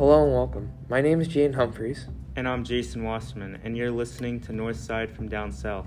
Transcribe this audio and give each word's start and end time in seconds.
Hello 0.00 0.24
and 0.24 0.32
welcome. 0.32 0.72
My 0.88 1.02
name 1.02 1.20
is 1.20 1.28
Jaden 1.28 1.56
Humphreys. 1.56 2.06
And 2.34 2.48
I'm 2.48 2.64
Jason 2.64 3.04
Wasserman, 3.04 3.60
and 3.62 3.76
you're 3.76 3.90
listening 3.90 4.40
to 4.40 4.50
Northside 4.50 5.14
from 5.14 5.28
Down 5.28 5.52
South. 5.52 5.84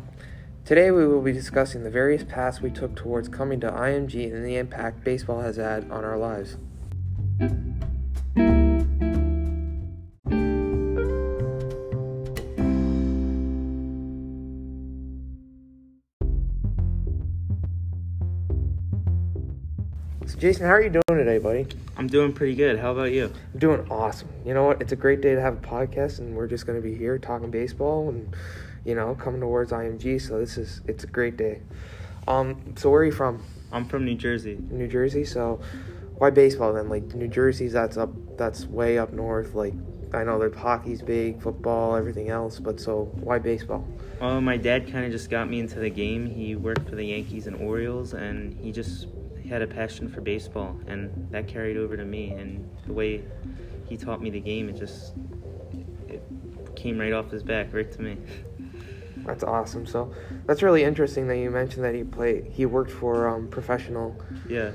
Today 0.65 0.91
we 0.91 1.07
will 1.07 1.23
be 1.23 1.31
discussing 1.31 1.83
the 1.83 1.89
various 1.89 2.23
paths 2.23 2.61
we 2.61 2.69
took 2.69 2.95
towards 2.95 3.27
coming 3.27 3.59
to 3.61 3.71
IMG 3.71 4.31
and 4.31 4.45
the 4.45 4.57
impact 4.57 5.03
baseball 5.03 5.41
has 5.41 5.55
had 5.55 5.89
on 5.89 6.05
our 6.05 6.19
lives. 6.19 6.57
Jason, 20.43 20.65
how 20.65 20.73
are 20.73 20.81
you 20.81 20.89
doing 20.89 21.03
today, 21.07 21.37
buddy? 21.37 21.65
I'm 21.95 22.07
doing 22.07 22.33
pretty 22.33 22.53
good. 22.53 22.77
How 22.77 22.91
about 22.91 23.13
you? 23.13 23.31
I'm 23.53 23.59
doing 23.59 23.87
awesome. 23.89 24.27
You 24.45 24.53
know 24.53 24.65
what? 24.65 24.81
It's 24.81 24.91
a 24.91 24.95
great 24.97 25.21
day 25.21 25.35
to 25.35 25.39
have 25.39 25.53
a 25.53 25.61
podcast, 25.65 26.19
and 26.19 26.35
we're 26.35 26.47
just 26.47 26.67
going 26.67 26.77
to 26.77 26.85
be 26.85 26.93
here 26.93 27.17
talking 27.17 27.49
baseball 27.49 28.09
and, 28.09 28.35
you 28.83 28.93
know, 28.93 29.15
coming 29.15 29.39
towards 29.39 29.71
IMG. 29.71 30.19
So 30.21 30.39
this 30.39 30.57
is 30.57 30.81
it's 30.85 31.05
a 31.05 31.07
great 31.07 31.37
day. 31.37 31.61
Um, 32.27 32.75
so 32.75 32.89
where 32.89 33.03
are 33.03 33.05
you 33.05 33.13
from? 33.13 33.41
I'm 33.71 33.85
from 33.85 34.03
New 34.03 34.15
Jersey. 34.15 34.59
New 34.69 34.89
Jersey. 34.89 35.23
So 35.23 35.61
why 36.17 36.29
baseball 36.29 36.73
then? 36.73 36.89
Like 36.89 37.15
New 37.15 37.29
Jersey's 37.29 37.71
that's 37.71 37.95
up 37.95 38.11
that's 38.37 38.65
way 38.65 38.97
up 38.97 39.13
north. 39.13 39.55
Like 39.55 39.75
I 40.13 40.25
know 40.25 40.39
that 40.39 40.53
hockey's 40.55 41.01
big, 41.01 41.41
football, 41.41 41.95
everything 41.95 42.27
else, 42.27 42.59
but 42.59 42.81
so 42.81 43.09
why 43.15 43.39
baseball? 43.39 43.87
Well, 44.19 44.41
my 44.41 44.57
dad 44.57 44.91
kind 44.91 45.05
of 45.05 45.11
just 45.13 45.29
got 45.29 45.49
me 45.49 45.61
into 45.61 45.79
the 45.79 45.89
game. 45.89 46.29
He 46.29 46.57
worked 46.57 46.89
for 46.89 46.95
the 46.95 47.05
Yankees 47.05 47.47
and 47.47 47.55
Orioles, 47.55 48.13
and 48.13 48.59
he 48.59 48.73
just 48.73 49.07
had 49.53 49.61
a 49.61 49.67
passion 49.67 50.09
for 50.09 50.19
baseball, 50.19 50.75
and 50.87 51.27
that 51.29 51.47
carried 51.47 51.77
over 51.77 51.95
to 51.95 52.03
me. 52.03 52.31
And 52.31 52.67
the 52.87 52.93
way 52.93 53.21
he 53.87 53.95
taught 53.95 54.19
me 54.19 54.31
the 54.31 54.39
game, 54.39 54.67
it 54.67 54.75
just 54.75 55.13
it 56.09 56.23
came 56.75 56.97
right 56.99 57.13
off 57.13 57.29
his 57.29 57.43
back, 57.43 57.71
right 57.71 57.89
to 57.91 58.01
me. 58.01 58.17
That's 59.17 59.43
awesome. 59.43 59.85
So 59.85 60.13
that's 60.47 60.61
really 60.61 60.83
interesting 60.83 61.27
that 61.29 61.37
you 61.37 61.49
mentioned 61.49 61.85
that 61.85 61.95
he 61.95 62.03
played. 62.03 62.45
He 62.51 62.65
worked 62.65 62.91
for 62.91 63.29
um, 63.29 63.47
professional 63.47 64.19
Yeah, 64.49 64.71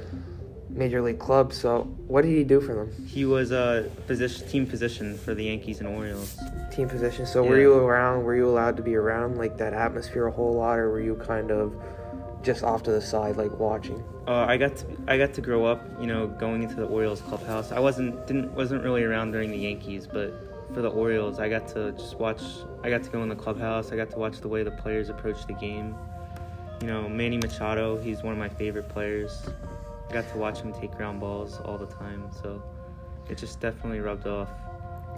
major 0.70 1.02
league 1.02 1.18
clubs. 1.18 1.54
So 1.58 1.82
what 2.06 2.22
did 2.22 2.30
he 2.30 2.44
do 2.44 2.58
for 2.62 2.72
them? 2.74 2.90
he 3.06 3.26
was 3.26 3.50
a 3.50 3.90
position, 4.06 4.48
team 4.48 4.64
physician 4.64 5.18
for 5.18 5.34
the 5.34 5.44
Yankees 5.44 5.80
and 5.80 5.88
Orioles. 5.88 6.38
Team 6.72 6.88
position. 6.88 7.26
So 7.26 7.44
were 7.44 7.60
you 7.60 7.74
around? 7.74 8.24
Were 8.24 8.36
you 8.36 8.48
allowed 8.48 8.78
to 8.78 8.82
be 8.82 8.94
around 8.94 9.36
like 9.36 9.58
that 9.58 9.74
atmosphere 9.74 10.28
a 10.28 10.32
whole 10.32 10.54
lot, 10.54 10.78
or 10.78 10.88
were 10.92 11.00
you 11.02 11.16
kind 11.16 11.50
of 11.50 11.74
just 12.42 12.62
off 12.62 12.82
to 12.84 12.90
the 12.90 13.00
side, 13.00 13.36
like 13.36 13.58
watching? 13.58 14.02
Uh, 14.26 14.46
I 14.48 14.56
got 14.56 14.76
to 14.76 14.86
I 15.06 15.18
got 15.18 15.34
to 15.34 15.40
grow 15.40 15.64
up, 15.64 15.84
you 16.00 16.06
know, 16.06 16.26
going 16.26 16.62
into 16.62 16.76
the 16.76 16.86
Orioles 16.86 17.20
clubhouse. 17.20 17.72
I 17.72 17.80
wasn't 17.80 18.26
didn't 18.26 18.52
wasn't 18.52 18.82
really 18.84 19.04
around 19.04 19.32
during 19.32 19.50
the 19.50 19.58
Yankees, 19.58 20.06
but 20.06 20.32
for 20.74 20.82
the 20.82 20.90
Orioles, 20.90 21.38
I 21.38 21.48
got 21.48 21.68
to 21.68 21.92
just 21.92 22.16
watch. 22.16 22.42
I 22.82 22.90
got 22.90 23.02
to 23.02 23.10
go 23.10 23.22
in 23.22 23.28
the 23.28 23.36
clubhouse. 23.36 23.92
I 23.92 23.96
got 23.96 24.10
to 24.10 24.18
watch 24.18 24.40
the 24.40 24.48
way 24.48 24.62
the 24.62 24.70
players 24.70 25.08
approach 25.08 25.46
the 25.46 25.54
game. 25.54 25.94
You 26.80 26.86
know, 26.86 27.08
Manny 27.08 27.38
Machado, 27.38 28.00
he's 28.00 28.22
one 28.22 28.32
of 28.32 28.38
my 28.38 28.48
favorite 28.48 28.88
players. 28.88 29.48
I 30.08 30.12
got 30.12 30.28
to 30.32 30.38
watch 30.38 30.60
him 30.60 30.72
take 30.72 30.92
ground 30.92 31.20
balls 31.20 31.60
all 31.64 31.76
the 31.76 31.86
time, 31.86 32.30
so 32.42 32.62
it 33.28 33.36
just 33.36 33.60
definitely 33.60 34.00
rubbed 34.00 34.26
off. 34.26 34.48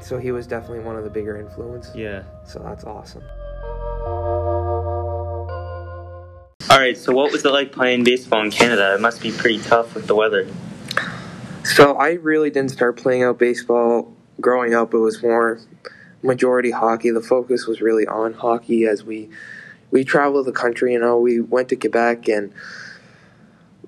So 0.01 0.19
he 0.19 0.33
was 0.33 0.47
definitely 0.47 0.81
one 0.81 0.97
of 0.97 1.05
the 1.05 1.11
bigger 1.11 1.37
influence. 1.37 1.91
Yeah. 1.95 2.23
So 2.45 2.61
that's 2.61 2.85
awesome. 2.85 3.23
Right. 6.81 6.97
So, 6.97 7.13
what 7.13 7.31
was 7.31 7.45
it 7.45 7.53
like 7.53 7.73
playing 7.73 8.05
baseball 8.05 8.43
in 8.43 8.51
Canada? 8.51 8.95
It 8.95 9.01
must 9.01 9.21
be 9.21 9.31
pretty 9.31 9.61
tough 9.61 9.95
with 9.95 10.07
the 10.07 10.15
weather. 10.15 10.49
So 11.63 11.95
I 11.95 12.13
really 12.13 12.51
didn't 12.51 12.71
start 12.71 12.97
playing 12.97 13.23
out 13.23 13.39
baseball 13.39 14.13
growing 14.41 14.75
up. 14.75 14.95
It 14.95 14.99
was 14.99 15.23
more 15.23 15.61
majority 16.23 16.71
hockey. 16.71 17.11
The 17.11 17.21
focus 17.21 17.67
was 17.67 17.81
really 17.81 18.07
on 18.07 18.33
hockey 18.33 18.87
as 18.87 19.05
we 19.05 19.29
we 19.91 20.05
traveled 20.05 20.47
the 20.47 20.53
country. 20.53 20.95
You 20.95 21.01
know, 21.01 21.19
we 21.19 21.41
went 21.41 21.69
to 21.69 21.77
Quebec 21.77 22.29
and 22.29 22.53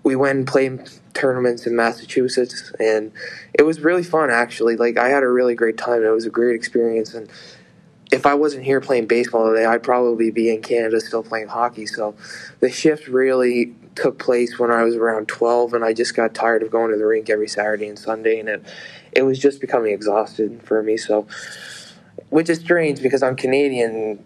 we 0.03 0.17
went 0.17 0.39
and 0.39 0.47
played 0.47 0.91
tournaments 1.15 1.67
in 1.67 1.75
Massachusetts, 1.75 2.73
and 2.79 3.13
it 3.55 3.63
was 3.63 3.81
really 3.81 4.03
fun. 4.03 4.31
Actually, 4.31 4.77
like 4.77 4.99
I 4.99 5.09
had 5.09 5.23
a 5.23 5.29
really 5.29 5.55
great 5.55 5.79
time. 5.79 6.05
It 6.05 6.11
was 6.11 6.27
a 6.27 6.31
great 6.31 6.55
experience, 6.55 7.15
and 7.15 7.31
if 8.13 8.27
I 8.27 8.35
wasn't 8.35 8.65
here 8.65 8.81
playing 8.81 9.07
baseball 9.07 9.49
today, 9.49 9.65
I'd 9.65 9.83
probably 9.83 10.31
be 10.31 10.51
in 10.51 10.61
Canada 10.61 11.01
still 11.01 11.23
playing 11.23 11.49
hockey. 11.49 11.87
So 11.87 12.15
the 12.61 12.71
shift 12.71 13.09
really 13.09 13.75
took 13.95 14.19
place 14.19 14.59
when 14.59 14.71
I 14.71 14.83
was 14.83 14.95
around 14.95 15.29
12, 15.29 15.73
and 15.73 15.83
I 15.83 15.95
just 15.95 16.15
got 16.15 16.35
tired 16.35 16.63
of 16.63 16.71
going 16.71 16.93
to 16.93 16.99
the 16.99 17.07
rink 17.07 17.31
every 17.31 17.49
Saturday 17.49 17.89
and 17.89 17.99
Sunday, 17.99 18.39
and 18.39 18.51
it, 18.51 18.65
it 19.13 19.23
was 19.23 19.39
just 19.39 19.63
becoming 19.63 19.93
exhausted 19.93 20.63
for 20.63 20.83
me. 20.83 20.99
So, 20.99 21.27
which 22.29 22.51
is 22.51 22.61
strange 22.61 23.03
because 23.03 23.23
I'm 23.23 23.35
Canadian 23.35 24.23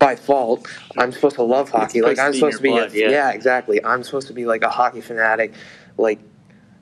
by 0.00 0.16
fault. 0.16 0.66
I'm 0.98 1.12
supposed 1.12 1.36
to 1.36 1.44
love 1.44 1.70
hockey. 1.70 2.02
Like 2.02 2.18
I'm 2.18 2.34
supposed 2.34 2.56
to 2.56 2.62
be, 2.62 2.70
blood, 2.70 2.92
a, 2.92 2.98
yeah. 2.98 3.10
yeah, 3.10 3.30
exactly. 3.30 3.84
I'm 3.84 4.02
supposed 4.02 4.26
to 4.28 4.32
be 4.32 4.46
like 4.46 4.62
a 4.62 4.70
hockey 4.70 5.00
fanatic, 5.00 5.54
like 5.96 6.18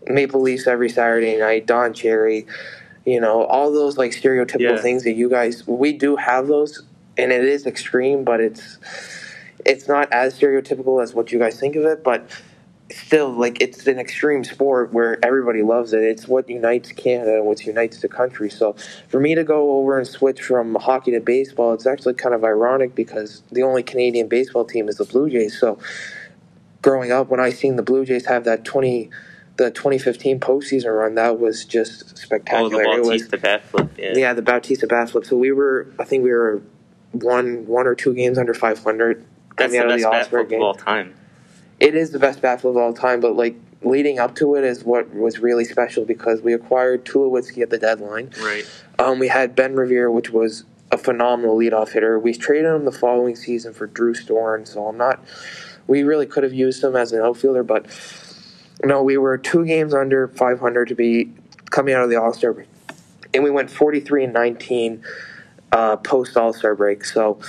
Maple 0.07 0.41
Leafs 0.41 0.67
every 0.67 0.89
Saturday 0.89 1.37
night, 1.37 1.67
Don 1.67 1.93
Cherry, 1.93 2.47
you 3.09 3.21
know, 3.21 3.45
all 3.45 3.73
those 3.73 3.97
like 3.97 4.11
stereotypical 4.13 4.61
Yeah. 4.61 4.83
things 4.83 5.05
that 5.05 5.13
you 5.15 5.31
guys 5.31 5.67
we 5.67 5.93
do 5.93 6.17
have 6.17 6.47
those, 6.47 6.83
and 7.17 7.33
it 7.33 7.45
is 7.45 7.67
extreme, 7.67 8.23
but 8.23 8.41
it's 8.41 8.79
it's 9.65 9.89
not 9.89 10.13
as 10.13 10.39
stereotypical 10.39 11.03
as 11.03 11.15
what 11.15 11.33
you 11.33 11.39
guys 11.39 11.59
think 11.59 11.75
of 11.77 11.85
it, 11.85 12.05
but 12.05 12.29
still 12.91 13.31
like 13.31 13.61
it's 13.61 13.87
an 13.87 13.99
extreme 13.99 14.45
sport 14.45 14.93
where 14.93 15.19
everybody 15.25 15.63
loves 15.63 15.93
it. 15.93 16.03
It's 16.03 16.29
what 16.29 16.49
unites 16.49 16.93
Canada 16.93 17.37
and 17.37 17.47
what 17.47 17.65
unites 17.65 18.01
the 18.01 18.09
country. 18.09 18.51
So 18.51 18.75
for 19.09 19.21
me 19.21 19.35
to 19.35 19.45
go 19.45 19.79
over 19.79 19.99
and 19.99 20.07
switch 20.07 20.41
from 20.43 20.75
hockey 20.75 21.13
to 21.13 21.21
baseball, 21.21 21.73
it's 21.75 21.87
actually 21.87 22.15
kind 22.15 22.35
of 22.35 22.45
ironic 22.45 22.95
because 22.95 23.43
the 23.53 23.63
only 23.63 23.83
Canadian 23.83 24.29
baseball 24.29 24.65
team 24.67 24.89
is 24.89 24.97
the 24.97 25.05
Blue 25.05 25.29
Jays. 25.31 25.59
So 25.59 25.79
growing 26.83 27.11
up 27.13 27.29
when 27.29 27.41
I 27.41 27.51
seen 27.51 27.77
the 27.77 27.83
Blue 27.83 28.05
Jays 28.05 28.27
have 28.27 28.45
that 28.45 28.65
20 28.65 29.11
the 29.59 29.71
2015 29.71 30.41
postseason 30.41 30.97
run, 30.97 31.15
that 31.17 31.39
was 31.39 31.65
just 31.65 32.13
Oh, 32.13 32.15
spectacular. 32.15 32.83
it 32.83 33.03
was 33.05 33.29
bat 33.29 33.65
flip. 33.65 33.91
Yeah. 33.99 34.13
yeah, 34.15 34.33
the 34.33 34.43
Bautista 34.43 34.87
bat 34.87 35.11
flip. 35.11 35.27
So 35.27 35.37
we 35.37 35.53
were, 35.53 35.87
I 35.99 36.05
think 36.05 36.25
we 36.25 36.31
were 36.33 36.63
one 37.13 37.67
one 37.67 37.87
or 37.87 37.95
two 37.95 38.15
games 38.15 38.39
under 38.39 38.55
500 38.55 39.25
That's 39.57 39.73
the 39.73 39.79
best 39.81 40.03
the 40.05 40.11
bat 40.11 40.27
flip 40.29 40.49
game. 40.49 40.61
of 40.61 40.65
all 40.65 40.75
time. 40.75 41.15
It 41.81 41.95
is 41.95 42.11
the 42.13 42.19
best 42.19 42.41
bat 42.41 42.61
flip 42.61 42.73
of 42.73 42.77
all 42.77 42.93
time, 42.95 43.21
but 43.21 43.35
like 43.37 43.57
leading 43.83 44.19
up 44.19 44.35
to 44.37 44.55
it 44.57 44.65
is 44.65 44.85
what 44.85 45.13
was 45.15 45.39
really 45.39 45.65
special 45.65 46.05
because 46.05 46.41
we 46.43 46.53
acquired 46.53 47.05
Tulowitzki 47.05 47.63
at 47.63 47.71
the 47.71 47.79
deadline. 47.79 48.31
Right. 48.41 48.65
Um, 48.99 49.19
we 49.19 49.29
had 49.29 49.55
Ben 49.55 49.75
Revere, 49.75 50.11
which 50.11 50.31
was 50.31 50.65
a 50.91 50.99
phenomenal 50.99 51.57
leadoff 51.57 51.91
hitter. 51.93 52.19
We 52.19 52.33
traded 52.35 52.67
him 52.67 52.85
the 52.85 52.93
following 52.93 53.37
season 53.37 53.75
for 53.75 53.87
Drew 53.87 54.15
Storen, 54.15 54.67
so 54.67 54.87
I'm 54.87 54.97
not. 54.97 55.23
We 55.87 56.03
really 56.03 56.27
could 56.27 56.43
have 56.45 56.53
used 56.55 56.83
him 56.83 56.97
as 56.97 57.13
an 57.13 57.21
outfielder, 57.23 57.63
but 57.63 57.87
no, 58.85 59.03
we 59.03 59.17
were 59.17 59.39
two 59.39 59.65
games 59.65 59.95
under 59.95 60.29
500 60.29 60.89
to 60.89 60.95
be 60.95 61.33
coming 61.71 61.95
out 61.95 62.05
of 62.05 62.11
the 62.11 62.17
All 62.17 62.33
Star 62.33 62.53
break, 62.53 62.69
and 63.35 63.43
we 63.43 63.51
went 63.51 63.71
43 63.71 64.25
and 64.25 64.33
19 64.33 65.05
uh, 65.73 65.97
post 65.97 66.37
All 66.37 66.53
Star 66.53 66.75
break. 66.75 67.05
So 67.05 67.41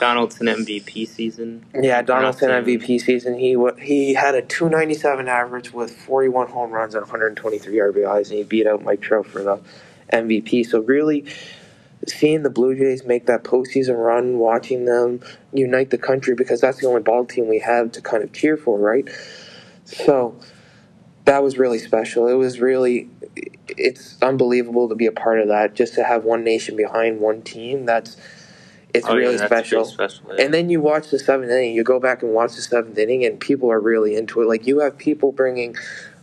Donaldson 0.00 0.48
MVP 0.48 1.06
season. 1.06 1.64
yeah, 1.80 2.02
Donaldson 2.02 2.48
Not 2.48 2.64
MVP 2.64 3.00
season. 3.00 3.38
He 3.38 3.56
he 3.80 4.14
had 4.14 4.34
a 4.34 4.42
297 4.42 5.28
average 5.28 5.72
with 5.72 5.96
41 5.96 6.48
home 6.48 6.72
runs 6.72 6.94
and 6.94 7.02
123 7.02 7.72
RBIs, 7.76 8.30
and 8.30 8.38
he 8.38 8.42
beat 8.42 8.66
out 8.66 8.82
Mike 8.82 9.00
Trout 9.00 9.26
for 9.26 9.42
the 9.42 9.60
MVP. 10.12 10.66
So 10.66 10.80
really, 10.80 11.24
seeing 12.08 12.42
the 12.42 12.50
Blue 12.50 12.74
Jays 12.74 13.04
make 13.04 13.26
that 13.26 13.44
postseason 13.44 13.96
run, 13.96 14.38
watching 14.38 14.86
them 14.86 15.20
unite 15.52 15.90
the 15.90 15.98
country 15.98 16.34
because 16.34 16.60
that's 16.60 16.80
the 16.80 16.88
only 16.88 17.02
ball 17.02 17.24
team 17.24 17.46
we 17.46 17.60
have 17.60 17.92
to 17.92 18.00
kind 18.00 18.24
of 18.24 18.32
cheer 18.32 18.56
for, 18.56 18.78
right? 18.78 19.08
So 19.84 20.36
that 21.24 21.42
was 21.42 21.58
really 21.58 21.78
special. 21.78 22.28
It 22.28 22.34
was 22.34 22.60
really 22.60 23.08
it's 23.68 24.20
unbelievable 24.22 24.88
to 24.88 24.94
be 24.94 25.06
a 25.06 25.12
part 25.12 25.40
of 25.40 25.48
that. 25.48 25.74
Just 25.74 25.94
to 25.94 26.04
have 26.04 26.24
one 26.24 26.44
nation 26.44 26.76
behind 26.76 27.20
one 27.20 27.42
team. 27.42 27.86
That's 27.86 28.16
it's 28.94 29.06
Oh, 29.06 29.12
yeah, 29.14 29.18
really 29.20 29.36
that's 29.36 29.48
special. 29.48 29.84
special. 29.84 30.24
yeah. 30.36 30.44
And 30.44 30.52
then 30.54 30.68
you 30.68 30.80
watch 30.80 31.10
the 31.10 31.18
seventh 31.18 31.50
inning. 31.50 31.74
You 31.74 31.82
go 31.82 31.98
back 31.98 32.22
and 32.22 32.32
watch 32.32 32.54
the 32.56 32.62
seventh 32.62 32.98
inning, 32.98 33.24
and 33.24 33.40
people 33.40 33.70
are 33.70 33.80
really 33.80 34.16
into 34.16 34.42
it. 34.42 34.48
Like 34.48 34.66
you 34.66 34.80
have 34.80 34.98
people 34.98 35.32
bringing 35.32 35.76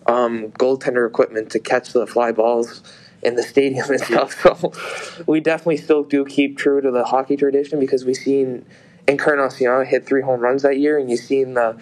um, 0.05 0.51
goaltender 0.51 1.07
equipment 1.07 1.49
to 1.51 1.59
catch 1.59 1.93
the 1.93 2.05
fly 2.05 2.31
balls 2.31 2.83
in 3.23 3.35
the 3.35 3.43
stadium 3.43 3.85
and 3.89 3.99
stuff. 3.99 4.39
So 4.41 5.23
we 5.25 5.39
definitely 5.39 5.77
still 5.77 6.03
do 6.03 6.25
keep 6.25 6.57
true 6.57 6.81
to 6.81 6.91
the 6.91 7.05
hockey 7.05 7.35
tradition 7.37 7.79
because 7.79 8.05
we've 8.05 8.15
seen 8.15 8.65
Encarnacion 9.07 9.85
hit 9.85 10.05
three 10.05 10.21
home 10.21 10.39
runs 10.39 10.61
that 10.61 10.77
year, 10.77 10.99
and 10.99 11.09
you've 11.09 11.21
seen 11.21 11.55
the 11.55 11.81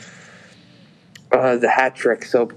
uh, 1.32 1.58
the 1.58 1.70
hat 1.70 1.96
trick. 1.96 2.24
So 2.26 2.50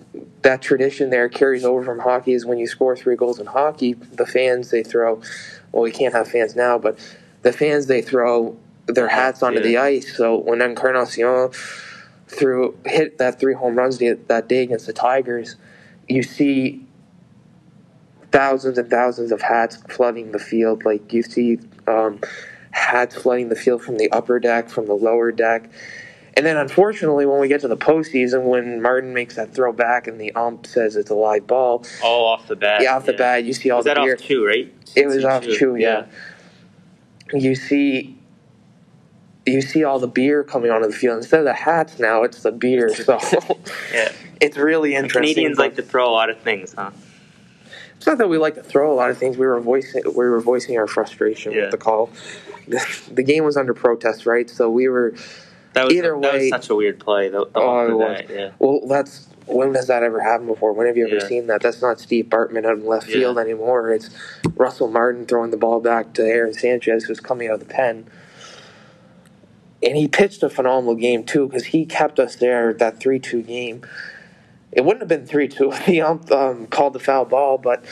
that 0.42 0.62
tradition 0.62 1.10
there 1.10 1.28
carries 1.28 1.64
over 1.64 1.84
from 1.84 1.98
hockey. 2.00 2.32
Is 2.32 2.46
when 2.46 2.58
you 2.58 2.66
score 2.66 2.96
three 2.96 3.16
goals 3.16 3.38
in 3.38 3.46
hockey, 3.46 3.94
the 3.94 4.26
fans 4.26 4.70
they 4.70 4.82
throw. 4.82 5.20
Well, 5.72 5.82
we 5.82 5.90
can't 5.90 6.14
have 6.14 6.28
fans 6.28 6.56
now, 6.56 6.78
but 6.78 6.98
the 7.42 7.52
fans 7.52 7.86
they 7.86 8.02
throw 8.02 8.56
their 8.86 9.08
hats 9.08 9.42
onto 9.42 9.58
Yeah. 9.58 9.64
the 9.64 9.78
ice. 9.78 10.16
So 10.16 10.36
when 10.36 10.60
Encarnacion 10.62 11.50
threw 12.28 12.76
hit 12.86 13.18
that 13.18 13.40
three 13.40 13.54
home 13.54 13.76
runs 13.76 13.98
the- 13.98 14.18
that 14.28 14.48
day 14.48 14.62
against 14.62 14.86
the 14.86 14.92
Tigers, 14.92 15.56
you 16.08 16.22
see 16.22 16.86
thousands 18.32 18.78
and 18.78 18.88
thousands 18.88 19.32
of 19.32 19.42
hats 19.42 19.76
flooding 19.88 20.32
the 20.32 20.38
field. 20.38 20.84
Like 20.84 21.12
you 21.12 21.22
see 21.22 21.58
um, 21.86 22.20
hats 22.70 23.16
flooding 23.16 23.48
the 23.48 23.56
field 23.56 23.82
from 23.82 23.96
the 23.96 24.10
upper 24.12 24.38
deck, 24.38 24.68
from 24.68 24.86
the 24.86 24.94
lower 24.94 25.32
deck. 25.32 25.68
And 26.34 26.46
then, 26.46 26.56
unfortunately, 26.56 27.26
when 27.26 27.40
we 27.40 27.48
get 27.48 27.60
to 27.62 27.68
the 27.68 27.76
postseason, 27.76 28.44
when 28.44 28.80
Martin 28.80 29.12
makes 29.12 29.34
that 29.36 29.52
throw 29.52 29.72
back 29.72 30.06
and 30.06 30.20
the 30.20 30.32
ump 30.32 30.66
says 30.66 30.96
it's 30.96 31.10
a 31.10 31.14
live 31.14 31.46
ball, 31.46 31.84
all 32.04 32.26
off 32.26 32.46
the 32.46 32.56
bat. 32.56 32.82
Yeah, 32.82 32.96
off 32.96 33.06
the 33.06 33.12
bat, 33.14 33.44
you 33.44 33.52
see 33.52 33.70
all 33.70 33.78
was 33.78 33.84
the 33.86 33.94
that 33.94 34.02
beer. 34.04 34.14
off 34.14 34.20
two, 34.20 34.46
right? 34.46 34.72
It 34.96 35.06
was 35.06 35.24
off 35.24 35.42
two, 35.44 35.76
yeah. 35.76 36.06
You 37.32 37.54
see, 37.54 38.18
you 39.46 39.60
see 39.60 39.82
all 39.84 39.98
the 39.98 40.06
beer 40.08 40.44
coming 40.44 40.70
onto 40.70 40.86
the 40.86 40.92
field 40.96 41.18
instead 41.18 41.40
of 41.40 41.46
the 41.46 41.52
hats. 41.54 41.98
Now 41.98 42.22
it's 42.22 42.42
the 42.42 42.52
beer, 42.52 42.94
so 42.94 43.18
Yeah. 43.92 44.12
it's 44.40 44.56
really 44.56 44.90
The 44.90 44.96
interesting. 44.96 45.34
Canadians 45.34 45.56
but- 45.56 45.62
like 45.64 45.76
to 45.76 45.82
throw 45.82 46.08
a 46.08 46.12
lot 46.14 46.30
of 46.30 46.38
things, 46.40 46.74
huh? 46.74 46.90
It's 47.96 48.06
not 48.06 48.16
that 48.18 48.28
we 48.28 48.38
like 48.38 48.54
to 48.54 48.62
throw 48.62 48.90
a 48.92 48.94
lot 48.94 49.10
of 49.10 49.18
things. 49.18 49.36
We 49.36 49.46
were 49.46 49.60
voicing 49.60 50.02
we 50.06 50.12
were 50.28 50.40
voicing 50.40 50.78
our 50.78 50.86
frustration 50.86 51.52
Yeah. 51.52 51.62
with 51.62 51.70
the 51.72 51.76
call. 51.76 52.10
The, 52.66 52.80
the 53.12 53.22
game 53.22 53.44
was 53.44 53.56
under 53.56 53.74
protest, 53.74 54.26
right? 54.26 54.48
So 54.48 54.70
we 54.70 54.88
were. 54.88 55.14
That 55.72 55.84
was 55.84 55.94
Either 55.94 56.10
that 56.20 56.32
way- 56.34 56.38
was 56.40 56.48
such 56.50 56.70
a 56.70 56.74
weird 56.74 56.98
play. 56.98 57.28
The, 57.28 57.44
the 57.46 57.50
Oh, 57.60 57.68
off 57.68 57.88
it 57.88 57.94
was. 57.94 58.20
yeah. 58.30 58.50
Well, 58.58 58.86
that's 58.86 59.28
when 59.46 59.74
has 59.74 59.86
that 59.88 60.02
ever 60.02 60.20
happened 60.20 60.48
before? 60.48 60.72
When 60.72 60.86
have 60.86 60.96
you 60.96 61.06
ever 61.06 61.16
Yeah. 61.16 61.26
seen 61.26 61.46
that? 61.48 61.60
That's 61.62 61.80
not 61.82 62.00
Steve 62.00 62.26
Bartman 62.26 62.64
out 62.66 62.76
in 62.78 62.86
left 62.86 63.08
Yeah. 63.08 63.14
field 63.14 63.38
anymore. 63.38 63.90
It's 63.90 64.10
Russell 64.56 64.88
Martin 64.88 65.26
throwing 65.26 65.50
the 65.50 65.56
ball 65.56 65.80
back 65.80 66.12
to 66.14 66.22
Aaron 66.24 66.52
Sanchez, 66.52 67.04
who's 67.04 67.20
coming 67.20 67.48
out 67.48 67.54
of 67.54 67.60
the 67.60 67.66
pen. 67.66 68.06
And 69.82 69.96
he 69.96 70.08
pitched 70.08 70.42
a 70.42 70.50
phenomenal 70.50 70.94
game 70.94 71.24
too, 71.24 71.46
because 71.46 71.66
he 71.66 71.86
kept 71.86 72.20
us 72.20 72.36
there 72.36 72.72
that 72.74 73.00
three-two 73.00 73.42
game. 73.42 73.82
It 74.72 74.82
wouldn't 74.84 75.00
have 75.00 75.08
been 75.08 75.26
three-two 75.26 75.72
if 75.72 75.78
he 75.86 76.00
ump, 76.00 76.30
um, 76.32 76.66
called 76.66 76.92
the 76.92 76.98
foul 77.00 77.24
ball, 77.24 77.58
but 77.58 77.82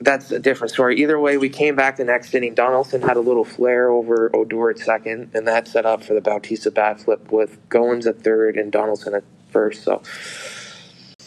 that's 0.00 0.30
a 0.30 0.38
different 0.38 0.72
story. 0.72 1.00
Either 1.00 1.18
way, 1.18 1.36
we 1.36 1.48
came 1.48 1.76
back 1.76 1.96
the 1.96 2.04
next 2.04 2.34
inning. 2.34 2.54
Donaldson 2.54 3.02
had 3.02 3.16
a 3.16 3.20
little 3.20 3.44
flare 3.44 3.90
over 3.90 4.34
Odor 4.34 4.70
at 4.70 4.78
second, 4.78 5.30
and 5.34 5.46
that 5.46 5.68
set 5.68 5.86
up 5.86 6.02
for 6.02 6.14
the 6.14 6.20
Bautista 6.20 6.70
bat 6.70 7.00
flip 7.00 7.30
with 7.32 7.68
Goins 7.68 8.06
at 8.06 8.22
third 8.22 8.56
and 8.56 8.70
Donaldson 8.70 9.14
at 9.14 9.24
first. 9.50 9.82
So 9.82 10.02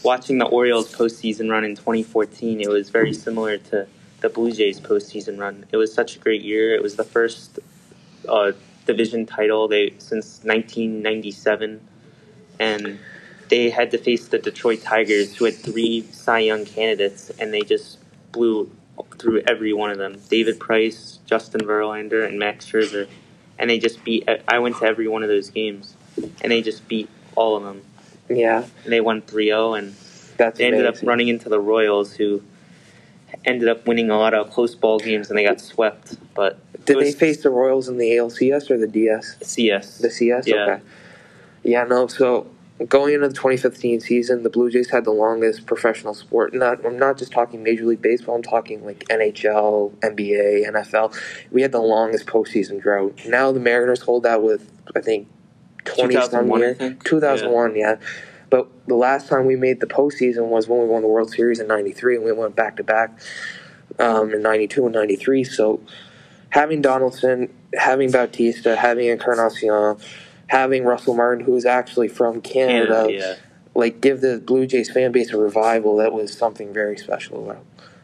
Watching 0.03 0.37
the 0.37 0.45
Orioles 0.45 0.93
postseason 0.93 1.49
run 1.49 1.63
in 1.63 1.75
2014, 1.75 2.61
it 2.61 2.69
was 2.69 2.89
very 2.91 3.13
similar 3.13 3.57
to 3.57 3.87
the 4.21 4.29
Blue 4.29 4.51
Jays 4.51 4.79
postseason 4.79 5.39
run. 5.39 5.65
It 5.71 5.77
was 5.77 5.93
such 5.93 6.15
a 6.15 6.19
great 6.19 6.43
year. 6.43 6.75
It 6.75 6.83
was 6.83 6.95
the 6.95 7.03
first 7.03 7.59
uh, 8.29 8.51
division 8.85 9.25
title 9.25 9.67
they 9.67 9.95
since 9.97 10.43
1997, 10.43 11.85
and 12.59 12.99
they 13.49 13.69
had 13.69 13.91
to 13.91 13.97
face 13.97 14.27
the 14.27 14.37
Detroit 14.37 14.81
Tigers, 14.81 15.35
who 15.35 15.45
had 15.45 15.55
three 15.55 16.03
Cy 16.11 16.39
Young 16.39 16.65
candidates, 16.65 17.31
and 17.31 17.53
they 17.53 17.61
just 17.61 17.97
blew 18.37 18.71
through 19.17 19.41
every 19.47 19.73
one 19.73 19.89
of 19.89 19.97
them. 19.97 20.21
David 20.29 20.59
Price, 20.59 21.19
Justin 21.25 21.61
Verlander, 21.61 22.25
and 22.25 22.37
Max 22.37 22.65
Scherzer, 22.65 23.07
and 23.57 23.69
they 23.69 23.79
just 23.79 24.03
beat. 24.03 24.27
I 24.47 24.59
went 24.59 24.77
to 24.77 24.85
every 24.85 25.07
one 25.07 25.23
of 25.23 25.29
those 25.29 25.49
games, 25.49 25.95
and 26.41 26.51
they 26.51 26.61
just 26.61 26.87
beat 26.87 27.09
all 27.35 27.55
of 27.57 27.63
them. 27.63 27.81
yeah, 28.29 28.65
And 28.83 28.93
they 28.93 29.01
won 29.01 29.21
3-0, 29.23 29.79
and 29.79 29.95
that's 30.37 30.59
they 30.59 30.65
ended 30.65 30.85
up 30.85 30.95
running 31.03 31.27
into 31.27 31.49
the 31.49 31.59
Royals, 31.59 32.13
who 32.13 32.43
ended 33.45 33.67
up 33.67 33.87
winning 33.87 34.09
a 34.09 34.17
lot 34.17 34.33
of 34.33 34.51
close 34.51 34.75
ball 34.75 34.99
games, 34.99 35.29
and 35.29 35.37
they 35.37 35.43
got 35.43 35.59
swept. 35.59 36.15
But 36.35 36.59
Did 36.85 36.97
it 36.97 36.99
they 37.01 37.11
face 37.11 37.41
the 37.41 37.49
Royals 37.49 37.87
in 37.87 37.97
the 37.97 38.11
ALCS 38.11 38.69
or 38.69 38.77
the 38.77 38.87
DS? 38.87 39.37
CS? 39.41 39.97
The 39.97 40.09
CS? 40.09 40.47
Yeah. 40.47 40.55
Okay. 40.55 40.83
Yeah, 41.63 41.83
no, 41.85 42.07
so 42.07 42.47
going 42.85 43.13
into 43.13 43.27
the 43.27 43.33
2015 43.33 44.01
season, 44.01 44.43
the 44.43 44.49
Blue 44.49 44.69
Jays 44.69 44.89
had 44.89 45.05
the 45.05 45.11
longest 45.11 45.65
professional 45.65 46.13
sport. 46.13 46.53
Not, 46.53 46.85
I'm 46.85 46.99
not 46.99 47.17
just 47.17 47.31
talking 47.31 47.63
Major 47.63 47.85
League 47.85 48.01
Baseball, 48.01 48.35
I'm 48.35 48.43
talking 48.43 48.85
like 48.85 48.99
NHL, 49.05 49.91
NBA, 49.99 50.69
NFL. 50.69 51.15
We 51.51 51.63
had 51.63 51.71
the 51.71 51.81
longest 51.81 52.27
postseason 52.27 52.81
drought. 52.81 53.19
Now 53.27 53.51
the 53.51 53.59
Mariners 53.59 54.01
hold 54.01 54.23
that 54.23 54.43
with, 54.43 54.71
I 54.95 55.01
think, 55.01 55.27
20 55.85 56.13
some 56.13 56.21
2001, 56.21 56.63
I 56.63 56.73
think. 56.73 57.03
2001, 57.03 57.75
yeah. 57.75 57.95
But 58.49 58.67
the 58.87 58.95
last 58.95 59.27
time 59.27 59.45
we 59.45 59.55
made 59.55 59.79
the 59.79 59.87
postseason 59.87 60.47
was 60.47 60.67
when 60.67 60.79
we 60.79 60.85
won 60.85 61.01
the 61.01 61.07
World 61.07 61.31
Series 61.31 61.59
in 61.59 61.67
'93, 61.67 62.15
and 62.15 62.25
we 62.25 62.31
went 62.31 62.55
back 62.55 62.77
to 62.77 62.83
back 62.83 63.19
um, 63.99 64.33
in 64.33 64.41
'92 64.41 64.85
and 64.85 64.95
'93. 64.95 65.43
So 65.43 65.81
having 66.49 66.81
Donaldson, 66.81 67.53
having 67.73 68.09
Bautista, 68.09 68.75
having 68.77 69.07
Encarnacion, 69.07 69.97
having 70.47 70.83
Russell 70.83 71.13
Martin, 71.13 71.45
who's 71.45 71.65
actually 71.65 72.07
from 72.07 72.41
Canada, 72.41 73.07
Canada, 73.07 73.13
yeah. 73.13 73.35
like 73.75 74.01
give 74.01 74.21
the 74.21 74.39
Blue 74.39 74.65
Jays 74.65 74.89
fan 74.89 75.11
base 75.11 75.31
a 75.31 75.37
revival. 75.37 75.97
That 75.97 76.13
was 76.13 76.35
something 76.35 76.73
very 76.73 76.97
special 76.97 77.45
to 77.45 77.57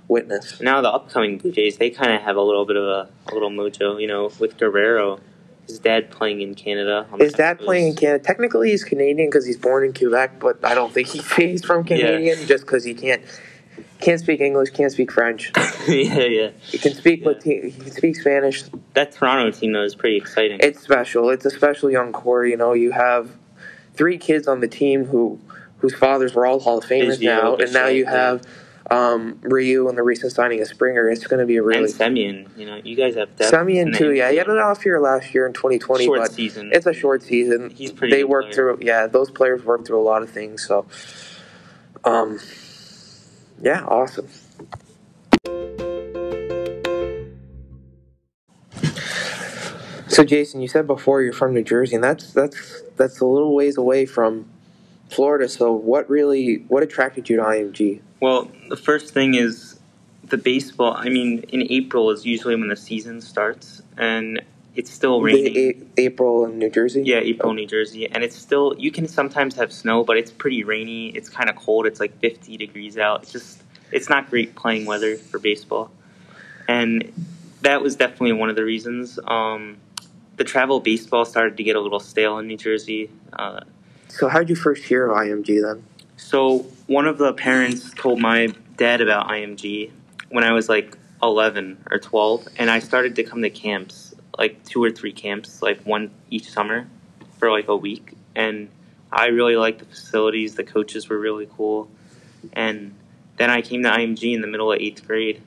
witness. 0.07 0.61
Now 0.61 0.81
the 0.81 0.91
upcoming 0.91 1.37
Blue 1.37 1.51
Jays, 1.51 1.77
they 1.77 1.89
kind 1.89 2.11
of 2.13 2.21
have 2.21 2.35
a 2.35 2.41
little 2.41 2.65
bit 2.65 2.75
of 2.75 2.83
a, 2.83 3.09
a 3.27 3.33
little 3.33 3.49
mojo, 3.49 3.99
you 4.01 4.07
know, 4.07 4.31
with 4.39 4.57
Guerrero, 4.57 5.19
his 5.67 5.79
dad 5.79 6.11
playing 6.11 6.41
in 6.41 6.55
Canada. 6.55 7.07
on 7.11 7.19
His 7.19 7.33
dad 7.33 7.57
Coast. 7.57 7.65
playing 7.65 7.87
in 7.89 7.95
Canada. 7.95 8.23
Technically, 8.23 8.71
he's 8.71 8.83
Canadian 8.83 9.29
because 9.29 9.45
he's 9.45 9.57
born 9.57 9.85
in 9.85 9.93
Quebec, 9.93 10.39
but 10.39 10.63
I 10.63 10.75
don't 10.75 10.93
think 10.93 11.07
he, 11.07 11.19
he's 11.35 11.63
from 11.63 11.83
Canadian 11.83 12.45
just 12.45 12.65
because 12.65 12.83
he 12.83 12.93
can't 12.93 13.21
can't 14.03 14.19
speak 14.19 14.41
English, 14.41 14.69
can't 14.71 14.91
speak 14.91 15.11
French. 15.11 15.51
yeah, 15.87 16.19
yeah. 16.19 16.49
He 16.61 16.77
can 16.77 16.93
speak 16.93 17.21
Yeah. 17.21 17.27
Lati- 17.31 17.63
he 17.65 17.71
can 17.71 17.91
speak 17.91 18.15
Spanish. 18.15 18.63
That 18.93 19.11
Toronto 19.13 19.51
team 19.57 19.71
though 19.73 19.83
is 19.83 19.95
pretty 19.95 20.17
exciting. 20.17 20.59
It's 20.61 20.81
special. 20.81 21.29
It's 21.29 21.45
a 21.45 21.49
special 21.49 21.89
young 21.89 22.11
core. 22.11 22.45
You 22.45 22.57
know, 22.57 22.73
you 22.73 22.91
have 22.91 23.31
three 23.93 24.17
kids 24.17 24.47
on 24.47 24.59
the 24.59 24.67
team 24.67 25.05
who 25.05 25.39
whose 25.77 25.95
fathers 25.95 26.33
were 26.33 26.45
all 26.45 26.59
Hall 26.59 26.77
of 26.77 26.85
Famers 26.85 27.21
now, 27.21 27.55
and 27.55 27.73
now 27.73 27.87
you 27.87 28.05
have 28.05 28.41
um, 28.91 29.39
Ryu 29.41 29.87
and 29.89 29.97
the 29.97 30.03
recent 30.03 30.31
signing 30.31 30.61
of 30.61 30.67
Springer. 30.67 31.09
It's 31.09 31.25
going 31.27 31.39
to 31.39 31.45
be 31.45 31.57
a 31.57 31.63
really 31.63 31.85
and 31.91 31.93
Semien, 31.93 32.57
you 32.57 32.65
know, 32.65 32.79
you 32.83 32.95
guys 32.95 33.15
have 33.15 33.35
depth. 33.35 33.51
Semien 33.51 33.95
too. 33.97 34.11
Yeah, 34.13 34.29
he 34.31 34.37
had 34.37 34.47
an 34.47 34.57
off 34.59 34.85
year 34.85 34.99
last 35.01 35.33
year 35.33 35.45
in 35.47 35.53
2020, 35.53 36.05
short 36.05 36.19
but 36.19 36.31
season. 36.31 36.69
it's 36.73 36.85
a 36.85 36.93
short 36.93 37.21
season. 37.23 37.69
He's 37.69 37.91
pretty 37.91 38.13
They 38.15 38.21
good 38.21 38.29
work 38.29 38.43
player. 38.45 38.53
through. 38.53 38.77
Yeah, 38.81 39.07
those 39.07 39.29
players 39.31 39.63
work 39.63 39.85
through 39.85 39.99
a 40.01 40.03
lot 40.03 40.21
of 40.21 40.29
things. 40.29 40.65
So, 40.65 40.85
um, 42.05 42.39
yeah, 43.63 43.85
awesome. 43.85 44.27
So, 50.09 50.23
Jason, 50.23 50.61
you 50.61 50.67
said 50.67 50.85
before 50.85 51.23
you're 51.23 51.33
from 51.33 51.53
New 51.53 51.63
Jersey, 51.63 51.95
and 51.95 52.03
that's 52.03 52.33
that's 52.33 52.83
that's 52.97 53.19
a 53.21 53.25
little 53.25 53.55
ways 53.55 53.77
away 53.77 54.05
from 54.05 54.45
Florida. 55.09 55.47
So, 55.47 55.71
what 55.71 56.09
really 56.09 56.65
what 56.67 56.83
attracted 56.83 57.29
you 57.29 57.37
to 57.37 57.41
IMG? 57.41 58.01
Well, 58.19 58.51
the 58.69 58.77
first 58.77 59.13
thing 59.13 59.33
is 59.33 59.79
the 60.25 60.37
baseball. 60.37 60.93
I 60.93 61.09
mean, 61.09 61.39
in 61.49 61.65
April 61.71 62.11
is 62.11 62.25
usually 62.25 62.55
when 62.55 62.67
the 62.67 62.75
season 62.75 63.21
starts, 63.21 63.81
and 63.97 64.41
it's 64.75 64.91
still 64.91 65.21
raining. 65.21 65.53
The 65.53 65.69
A- 65.69 66.01
April 66.05 66.45
in 66.45 66.57
New 66.59 66.69
Jersey. 66.69 67.03
Yeah, 67.05 67.17
April, 67.19 67.53
New 67.53 67.67
Jersey, 67.67 68.07
and 68.09 68.23
it's 68.23 68.35
still. 68.35 68.75
You 68.77 68.91
can 68.91 69.07
sometimes 69.07 69.55
have 69.55 69.71
snow, 69.71 70.03
but 70.03 70.17
it's 70.17 70.31
pretty 70.31 70.63
rainy. 70.63 71.09
It's 71.09 71.29
kind 71.29 71.49
of 71.49 71.55
cold. 71.55 71.85
It's 71.85 71.99
like 71.99 72.17
50 72.19 72.57
degrees 72.57 72.97
out. 72.97 73.23
It's 73.23 73.31
just, 73.31 73.61
it's 73.91 74.09
not 74.09 74.29
great 74.29 74.55
playing 74.55 74.85
weather 74.85 75.17
for 75.17 75.39
baseball, 75.39 75.91
and 76.67 77.11
that 77.61 77.81
was 77.81 77.95
definitely 77.95 78.33
one 78.33 78.49
of 78.49 78.55
the 78.55 78.63
reasons. 78.63 79.19
Um, 79.27 79.77
the 80.37 80.43
travel 80.43 80.79
baseball 80.79 81.25
started 81.25 81.57
to 81.57 81.63
get 81.63 81.75
a 81.75 81.79
little 81.79 81.99
stale 81.99 82.37
in 82.39 82.47
New 82.47 82.57
Jersey. 82.57 83.09
Uh, 83.33 83.61
So, 84.09 84.27
how 84.27 84.39
did 84.39 84.49
you 84.49 84.55
first 84.55 84.83
hear 84.83 85.09
of 85.09 85.17
IMG 85.17 85.61
then? 85.61 85.83
so 86.17 86.59
one 86.87 87.05
of 87.07 87.17
the 87.17 87.33
parents 87.33 87.91
told 87.95 88.19
my 88.19 88.47
dad 88.77 89.01
about 89.01 89.27
IMG 89.29 89.91
when 90.29 90.43
I 90.43 90.51
was 90.53 90.67
like 90.69 90.97
11 91.21 91.85
or 91.91 91.99
12, 91.99 92.47
and 92.57 92.69
I 92.69 92.79
started 92.79 93.15
to 93.17 93.23
come 93.23 93.41
to 93.43 93.49
camps, 93.49 94.02
like 94.37 94.63
two 94.65 94.83
or 94.83 94.91
three 94.91 95.13
camps, 95.13 95.61
like 95.61 95.81
one 95.83 96.11
each 96.29 96.49
summer 96.49 96.87
for 97.37 97.51
like 97.51 97.67
a 97.67 97.75
week. 97.75 98.13
And 98.35 98.69
I 99.11 99.27
really 99.27 99.55
liked 99.55 99.79
the 99.79 99.85
facilities. 99.85 100.55
The 100.55 100.63
coaches 100.63 101.09
were 101.09 101.19
really 101.19 101.47
cool. 101.55 101.89
And 102.53 102.95
then 103.37 103.49
I 103.49 103.61
came 103.61 103.83
to 103.83 103.89
IMG 103.89 104.33
in 104.33 104.41
the 104.41 104.47
middle 104.47 104.71
of 104.71 104.79
eighth 104.79 105.05
grade. 105.05 105.41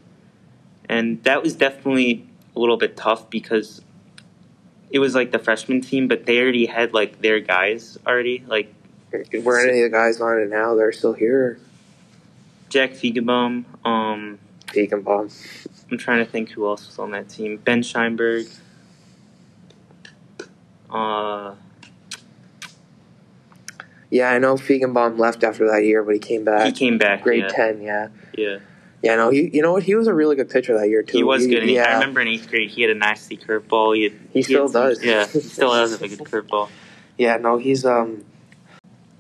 And 0.89 1.23
that 1.25 1.43
was 1.43 1.55
definitely 1.55 2.27
a 2.55 2.61
little 2.61 2.77
bit 2.77 2.97
tough 2.97 3.29
because 3.29 3.83
it 4.91 4.99
was 4.99 5.15
like 5.15 5.33
the 5.33 5.39
freshman 5.39 5.81
team, 5.81 6.09
but 6.09 6.27
they 6.27 6.41
already 6.41 6.67
had 6.67 6.95
like 6.95 7.21
their 7.21 7.41
guys 7.41 7.99
already. 8.07 8.45
Like 8.47 8.73
Were 9.43 9.59
any 9.59 9.83
of 9.83 9.91
the 9.91 9.97
guys 9.97 10.21
on 10.21 10.39
it 10.39 10.49
now? 10.49 10.75
They're 10.75 10.93
still 10.93 11.13
here. 11.13 11.59
Jack 12.69 12.93
Feigenbaum, 12.93 13.65
um, 13.85 14.39
Bomb. 15.03 15.31
I'm 15.91 15.99
trying 15.99 16.25
to 16.25 16.31
think 16.31 16.51
who 16.51 16.67
else 16.67 16.87
was 16.87 16.99
on 16.99 17.13
that 17.13 17.29
team. 17.29 17.57
Ben 17.59 17.83
Scheinberg. 17.83 18.53
Uh, 20.91 21.55
Yeah, 24.11 24.31
I 24.31 24.39
know 24.39 24.55
Feigenbaum 24.55 25.19
left 25.19 25.43
after 25.43 25.69
that 25.71 25.85
year, 25.85 26.03
but 26.03 26.15
he 26.15 26.21
came 26.21 26.45
back. 26.45 26.67
he 26.67 26.73
came 26.73 26.97
back. 26.99 27.23
Grade 27.23 27.43
yeah, 27.43 27.49
ten, 27.49 27.83
yeah. 27.83 28.09
Yeah, 28.37 28.59
Yeah, 29.03 29.17
no, 29.17 29.31
he. 29.31 29.51
You 29.53 29.63
know 29.63 29.73
what? 29.73 29.83
He 29.83 29.95
was 29.95 30.07
a 30.07 30.15
really 30.15 30.37
good 30.37 30.49
pitcher 30.49 30.79
that 30.79 30.89
year 30.89 31.03
too. 31.03 31.19
he 31.19 31.25
was 31.25 31.47
good. 31.47 31.59
And 31.61 31.69
he- 31.71 31.79
I 31.81 31.95
remember 31.95 32.21
in 32.21 32.29
eighth 32.29 32.49
grade 32.49 32.71
he 32.71 32.83
had 32.83 32.91
a 32.91 32.95
nasty 32.95 33.37
curveball. 33.37 33.97
He, 33.97 34.05
had, 34.05 34.13
He 34.33 34.39
had 34.41 34.45
still 34.45 34.69
some- 34.69 34.83
does. 34.83 35.05
Yeah, 35.05 35.27
he 35.27 35.41
still 35.57 35.73
has 35.75 36.01
a 36.01 36.09
good 36.09 36.19
curveball. 36.21 36.69
yeah. 37.19 37.37
No, 37.37 37.59
he's 37.59 37.85
um. 37.85 38.25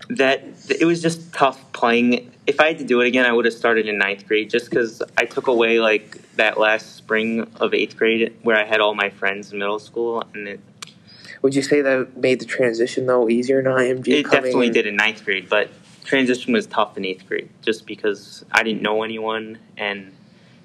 that 0.08 0.44
it 0.78 0.84
was 0.84 1.02
just 1.02 1.32
tough 1.32 1.72
playing. 1.72 2.30
If 2.46 2.60
I 2.60 2.68
had 2.68 2.78
to 2.78 2.84
do 2.84 3.00
it 3.00 3.08
again, 3.08 3.26
I 3.26 3.32
would 3.32 3.44
have 3.44 3.54
started 3.54 3.88
in 3.88 3.98
ninth 3.98 4.24
grade 4.28 4.50
just 4.50 4.70
because 4.70 5.02
I 5.18 5.24
took 5.24 5.48
away 5.48 5.80
like 5.80 6.20
that 6.36 6.58
last 6.58 6.94
spring 6.94 7.50
of 7.56 7.74
eighth 7.74 7.96
grade 7.96 8.36
where 8.42 8.56
I 8.56 8.64
had 8.64 8.80
all 8.80 8.94
my 8.94 9.10
friends 9.10 9.52
in 9.52 9.58
middle 9.58 9.80
school, 9.80 10.22
and 10.32 10.46
it, 10.46 10.60
Would 11.46 11.54
you 11.54 11.62
say 11.62 11.80
that 11.80 12.16
made 12.16 12.40
the 12.40 12.44
transition 12.44 13.06
though 13.06 13.28
easier 13.28 13.60
in 13.60 13.66
IMG? 13.66 14.08
it 14.08 14.24
coming 14.24 14.42
definitely 14.42 14.70
did 14.70 14.84
in 14.84 14.96
ninth 14.96 15.24
grade. 15.24 15.48
But 15.48 15.70
transition 16.02 16.52
was 16.52 16.66
tough 16.66 16.96
in 16.96 17.04
eighth 17.04 17.24
grade 17.28 17.48
just 17.62 17.86
because 17.86 18.44
I 18.50 18.64
didn't 18.64 18.82
know 18.82 19.04
anyone, 19.04 19.58
and 19.76 20.12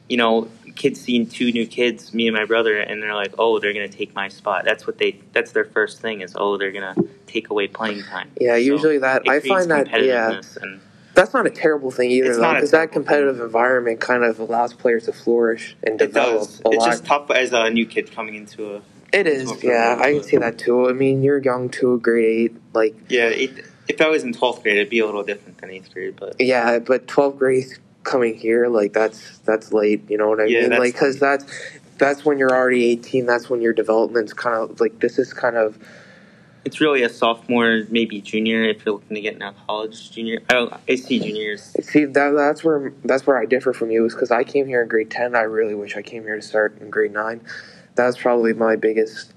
you 0.09 0.17
know, 0.17 0.47
kids 0.75 0.99
seeing 0.99 1.27
two 1.27 1.51
new 1.51 1.67
kids, 1.67 2.15
me 2.15 2.27
and 2.27 2.35
my 2.35 2.45
brother, 2.45 2.79
and 2.79 2.99
they're 2.99 3.13
like, 3.13 3.35
"Oh, 3.37 3.59
they're 3.59 3.73
gonna 3.73 3.89
take 3.89 4.15
my 4.15 4.27
spot." 4.27 4.65
That's 4.65 4.87
what 4.87 4.97
they. 4.97 5.19
That's 5.33 5.51
their 5.51 5.65
first 5.65 6.01
thing 6.01 6.21
is, 6.21 6.35
"Oh, 6.35 6.57
they're 6.57 6.71
gonna 6.71 6.95
take 7.27 7.51
away 7.51 7.67
playing 7.67 8.01
time." 8.01 8.31
Yeah, 8.39 8.53
So 8.53 8.57
usually 8.57 8.97
that 8.97 9.29
I 9.29 9.39
find 9.39 9.69
that 9.69 9.87
yeah, 10.03 10.41
and 10.63 10.81
that's 11.13 11.35
not 11.35 11.45
a 11.45 11.51
terrible 11.51 11.91
thing 11.91 12.09
either 12.09 12.29
It's 12.29 12.39
though, 12.39 12.53
because 12.55 12.71
that 12.71 12.77
terrible 12.77 12.93
thing. 12.93 13.03
competitive 13.03 13.39
environment 13.39 13.99
kind 13.99 14.23
of 14.23 14.39
allows 14.39 14.73
players 14.73 15.05
to 15.05 15.13
flourish 15.13 15.75
and 15.83 16.01
It 16.01 16.07
develop 16.07 16.39
does. 16.39 16.61
It's 16.65 16.77
lot. 16.77 16.85
just 16.89 17.05
tough 17.05 17.29
as 17.29 17.53
a 17.53 17.69
new 17.69 17.85
kid 17.85 18.11
coming 18.11 18.33
into 18.33 18.77
a. 18.77 18.81
it 19.13 19.27
is, 19.27 19.63
yeah. 19.63 19.97
I 19.99 20.13
can 20.13 20.23
see 20.23 20.37
that 20.37 20.57
too. 20.57 20.89
I 20.89 20.93
mean, 20.93 21.23
you're 21.23 21.39
young 21.39 21.69
too, 21.69 21.99
grade 21.99 22.51
eight, 22.51 22.57
like 22.73 22.95
Yeah, 23.09 23.27
it, 23.27 23.65
if 23.87 24.01
I 24.01 24.07
was 24.07 24.23
in 24.23 24.33
twelfth 24.33 24.63
grade, 24.63 24.77
it'd 24.77 24.89
be 24.89 24.99
a 24.99 25.05
little 25.05 25.23
different 25.23 25.57
than 25.59 25.69
eighth 25.71 25.93
grade, 25.93 26.15
but 26.17 26.35
yeah, 26.39 26.79
but 26.79 27.07
12th 27.07 27.37
grade 27.37 27.65
coming 28.03 28.35
here, 28.35 28.67
like 28.67 28.93
that's 28.93 29.39
that's 29.39 29.73
late. 29.73 30.09
You 30.09 30.17
know 30.17 30.29
what 30.29 30.39
I 30.39 30.45
Yeah, 30.45 30.67
mean? 30.67 30.77
Like 30.79 30.93
because 30.93 31.19
that's 31.19 31.45
that's 31.97 32.25
when 32.25 32.37
you're 32.37 32.51
already 32.51 32.85
18. 32.85 33.25
That's 33.25 33.49
when 33.49 33.61
your 33.61 33.73
development's 33.73 34.33
kind 34.33 34.55
of 34.55 34.79
like 34.79 34.99
this 34.99 35.19
is 35.19 35.33
kind 35.33 35.57
of 35.57 35.77
it's 36.63 36.79
really 36.79 37.01
a 37.01 37.09
sophomore, 37.09 37.83
maybe 37.89 38.21
junior, 38.21 38.63
if 38.65 38.85
you're 38.85 38.93
looking 38.95 39.15
to 39.15 39.21
get 39.21 39.33
into 39.33 39.53
college. 39.65 40.11
Junior, 40.11 40.41
I 40.49 40.53
don't. 40.53 40.73
I 40.87 40.95
see 40.95 41.19
juniors. 41.19 41.75
See 41.81 42.05
that 42.05 42.31
that's 42.31 42.63
where 42.63 42.93
that's 43.03 43.25
where 43.25 43.37
I 43.37 43.45
differ 43.45 43.73
from 43.73 43.89
you 43.91 44.05
is 44.05 44.13
because 44.13 44.31
I 44.31 44.43
came 44.43 44.67
here 44.67 44.81
in 44.83 44.87
grade 44.87 45.09
ten. 45.09 45.35
I 45.35 45.41
really 45.41 45.75
wish 45.75 45.95
I 45.95 46.01
came 46.01 46.23
here 46.23 46.35
to 46.35 46.41
start 46.41 46.79
in 46.79 46.89
grade 46.89 47.13
nine. 47.13 47.41
That's 47.95 48.17
probably 48.17 48.53
my 48.53 48.75
biggest 48.75 49.33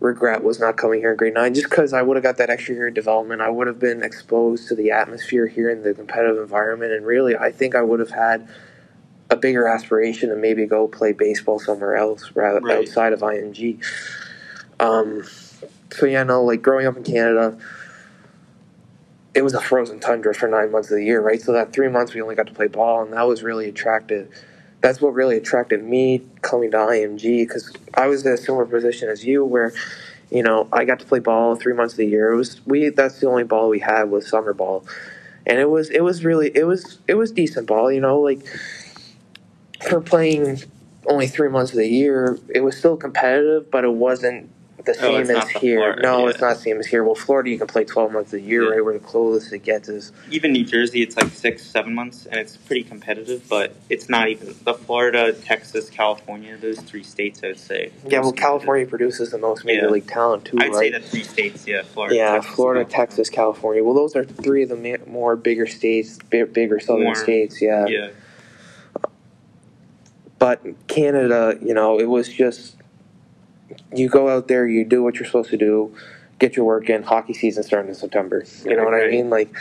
regret 0.00 0.44
was 0.44 0.60
not 0.60 0.76
coming 0.76 1.00
here 1.00 1.10
in 1.10 1.16
grade 1.16 1.34
nine, 1.34 1.54
just 1.54 1.68
because 1.68 1.92
I 1.92 2.02
would 2.02 2.16
have 2.16 2.22
got 2.22 2.36
that 2.36 2.50
extra 2.50 2.74
year 2.74 2.88
of 2.88 2.94
development. 2.94 3.40
I 3.40 3.50
would 3.50 3.66
have 3.66 3.80
been 3.80 4.02
exposed 4.02 4.68
to 4.68 4.74
the 4.74 4.90
atmosphere 4.92 5.46
here 5.46 5.70
in 5.70 5.82
the 5.82 5.94
competitive 5.94 6.38
environment, 6.38 6.92
and 6.92 7.04
really, 7.04 7.36
I 7.36 7.50
think 7.50 7.74
I 7.74 7.82
would 7.82 8.00
have 8.00 8.10
had 8.10 8.48
a 9.30 9.36
bigger 9.36 9.66
aspiration 9.66 10.30
to 10.30 10.36
maybe 10.36 10.66
go 10.66 10.88
play 10.88 11.12
baseball 11.12 11.58
somewhere 11.58 11.96
else 11.96 12.30
rather 12.34 12.60
Right. 12.60 12.78
outside 12.78 13.12
of 13.12 13.20
IMG. 13.22 13.80
Um, 14.80 15.24
so 15.90 16.06
yeah, 16.06 16.22
no, 16.22 16.44
like 16.44 16.62
growing 16.62 16.86
up 16.86 16.96
in 16.96 17.02
Canada, 17.02 17.58
it 19.34 19.42
was 19.42 19.54
a 19.54 19.60
frozen 19.60 20.00
tundra 20.00 20.34
for 20.34 20.48
nine 20.48 20.70
months 20.72 20.90
of 20.90 20.96
the 20.96 21.04
year, 21.04 21.20
right? 21.20 21.40
So 21.40 21.52
that 21.52 21.72
three 21.72 21.88
months 21.88 22.14
we 22.14 22.22
only 22.22 22.34
got 22.34 22.46
to 22.46 22.54
play 22.54 22.68
ball, 22.68 23.02
and 23.02 23.12
that 23.12 23.26
was 23.26 23.42
really 23.42 23.68
attractive. 23.68 24.30
That's 24.88 25.02
what 25.02 25.12
really 25.12 25.36
attracted 25.36 25.84
me 25.84 26.22
coming 26.40 26.70
to 26.70 26.78
IMG 26.78 27.46
because 27.46 27.70
I 27.92 28.06
was 28.06 28.24
in 28.24 28.32
a 28.32 28.38
similar 28.38 28.64
position 28.64 29.10
as 29.10 29.22
you, 29.22 29.44
where 29.44 29.74
you 30.30 30.42
know 30.42 30.66
I 30.72 30.86
got 30.86 30.98
to 31.00 31.04
play 31.04 31.18
ball 31.18 31.56
three 31.56 31.74
months 31.74 31.92
of 31.92 31.98
the 31.98 32.06
year. 32.06 32.32
It 32.32 32.36
was 32.36 32.66
we 32.66 32.88
that's 32.88 33.20
the 33.20 33.28
only 33.28 33.44
ball 33.44 33.68
we 33.68 33.80
had 33.80 34.04
was 34.04 34.26
summer 34.26 34.54
ball, 34.54 34.86
and 35.46 35.58
it 35.58 35.68
was 35.68 35.90
it 35.90 36.00
was 36.00 36.24
really 36.24 36.50
it 36.54 36.64
was 36.64 37.00
it 37.06 37.16
was 37.16 37.30
decent 37.32 37.66
ball. 37.66 37.92
You 37.92 38.00
know, 38.00 38.18
like 38.18 38.40
for 39.86 40.00
playing 40.00 40.62
only 41.04 41.26
three 41.26 41.50
months 41.50 41.72
of 41.72 41.76
the 41.76 41.86
year, 41.86 42.38
it 42.48 42.60
was 42.60 42.74
still 42.74 42.96
competitive, 42.96 43.70
but 43.70 43.84
it 43.84 43.92
wasn't 43.92 44.48
the 44.88 44.94
same 44.94 45.30
as 45.30 45.48
here. 45.50 45.78
Florida, 45.78 46.02
no, 46.02 46.24
yeah. 46.24 46.30
it's 46.30 46.40
not 46.40 46.54
the 46.56 46.60
same 46.62 46.78
as 46.80 46.86
here. 46.86 47.04
Well, 47.04 47.14
Florida, 47.14 47.50
you 47.50 47.58
can 47.58 47.66
play 47.66 47.84
12 47.84 48.10
months 48.12 48.32
a 48.32 48.40
year, 48.40 48.64
Yeah. 48.64 48.70
right? 48.70 48.84
Where 48.84 48.94
the 48.94 48.98
closest 49.00 49.52
it 49.52 49.60
gets 49.62 49.88
is. 49.88 50.12
Even 50.30 50.52
New 50.52 50.64
Jersey, 50.64 51.02
it's 51.02 51.16
like 51.16 51.28
six, 51.28 51.62
seven 51.64 51.94
months, 51.94 52.26
and 52.26 52.40
it's 52.40 52.56
pretty 52.56 52.82
competitive. 52.82 53.48
But 53.48 53.74
it's 53.88 54.08
not 54.08 54.28
even 54.28 54.54
the 54.64 54.74
Florida, 54.74 55.32
Texas, 55.32 55.88
California. 55.90 56.56
Those 56.56 56.80
three 56.80 57.02
states, 57.04 57.40
I 57.44 57.48
would 57.48 57.58
say. 57.58 57.92
Yeah, 58.06 58.20
well, 58.20 58.32
California 58.32 58.86
produces 58.86 59.30
the 59.30 59.38
most 59.38 59.64
major 59.64 59.86
Yeah. 59.86 59.90
league 59.90 60.06
talent, 60.08 60.44
too. 60.46 60.58
I'd 60.60 60.74
say 60.74 60.90
the 60.90 61.00
three 61.00 61.22
states. 61.24 61.66
Yeah, 61.66 61.82
Florida. 61.82 62.16
yeah, 62.16 62.32
Texas, 62.34 62.54
Florida, 62.54 62.80
California. 62.84 63.06
Texas, 63.06 63.30
California. 63.30 63.84
Well, 63.84 63.94
those 63.94 64.16
are 64.16 64.24
three 64.24 64.62
of 64.64 64.68
the 64.70 64.76
ma- 64.76 65.04
more 65.06 65.36
bigger 65.36 65.66
states, 65.66 66.18
bi- 66.30 66.44
bigger 66.44 66.80
southern 66.80 67.04
More- 67.04 67.14
states, 67.14 67.62
yeah. 67.62 67.86
Yeah, 67.86 68.08
But 70.38 70.60
Canada, 70.86 71.58
you 71.60 71.74
know, 71.74 71.98
it 71.98 72.08
was 72.08 72.28
just 72.28 72.76
you 73.94 74.08
go 74.08 74.28
out 74.28 74.48
there, 74.48 74.66
you 74.66 74.84
do 74.84 75.02
what 75.02 75.16
you're 75.16 75.26
supposed 75.26 75.50
to 75.50 75.56
do, 75.56 75.94
get 76.38 76.56
your 76.56 76.64
work 76.64 76.88
in. 76.88 77.02
Hockey 77.02 77.34
season 77.34 77.62
starting 77.62 77.90
in 77.90 77.94
September. 77.94 78.44
You 78.64 78.76
know 78.76 78.84
what 78.84 78.94
I 78.94 79.08
mean? 79.08 79.30
Like 79.30 79.54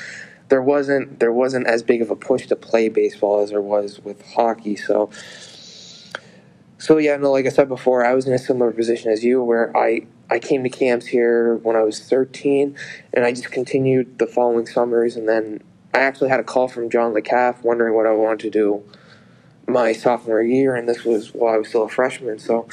there 0.49 0.61
wasn't 0.61 1.19
there 1.19 1.31
wasn't 1.31 1.67
as 1.67 1.83
big 1.83 2.01
of 2.01 2.09
a 2.09 2.15
push 2.15 2.47
to 2.47 2.55
play 2.55 2.89
baseball 2.89 3.41
as 3.41 3.49
there 3.49 3.61
was 3.61 3.99
with 4.03 4.25
hockey. 4.33 4.75
So 4.75 5.09
so 6.77 6.97
yeah, 6.97 7.17
no, 7.17 7.31
like 7.31 7.45
I 7.45 7.49
said 7.49 7.67
before, 7.69 8.05
I 8.05 8.13
was 8.13 8.27
in 8.27 8.33
a 8.33 8.37
similar 8.37 8.71
position 8.71 9.11
as 9.11 9.23
you, 9.23 9.43
where 9.43 9.75
I 9.75 10.01
I 10.29 10.39
came 10.39 10.63
to 10.63 10.69
camps 10.69 11.07
here 11.07 11.55
when 11.57 11.75
I 11.75 11.83
was 11.83 11.99
13, 11.99 12.75
and 13.13 13.25
I 13.25 13.31
just 13.31 13.51
continued 13.51 14.19
the 14.19 14.27
following 14.27 14.65
summers, 14.67 15.15
and 15.15 15.27
then 15.27 15.63
I 15.93 15.99
actually 15.99 16.29
had 16.29 16.39
a 16.39 16.43
call 16.43 16.67
from 16.67 16.89
John 16.89 17.13
LeCaff 17.13 17.63
wondering 17.63 17.95
what 17.95 18.05
I 18.05 18.11
wanted 18.11 18.39
to 18.41 18.49
do 18.49 18.83
my 19.67 19.91
sophomore 19.91 20.41
year, 20.41 20.75
and 20.75 20.87
this 20.87 21.03
was 21.03 21.33
while 21.33 21.53
I 21.55 21.57
was 21.57 21.69
still 21.69 21.83
a 21.83 21.89
freshman. 21.89 22.39
So 22.39 22.67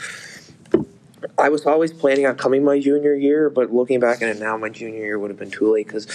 I 1.39 1.49
was 1.51 1.67
always 1.67 1.93
planning 1.93 2.27
on 2.27 2.37
coming 2.37 2.65
my 2.65 2.81
junior 2.81 3.15
year, 3.15 3.51
but 3.51 3.73
looking 3.73 4.01
back 4.01 4.23
at 4.23 4.29
it 4.29 4.41
now, 4.41 4.57
my 4.57 4.69
junior 4.71 5.05
year 5.05 5.19
would 5.19 5.31
have 5.31 5.39
been 5.39 5.51
too 5.51 5.73
late 5.73 5.87
because 5.87 6.07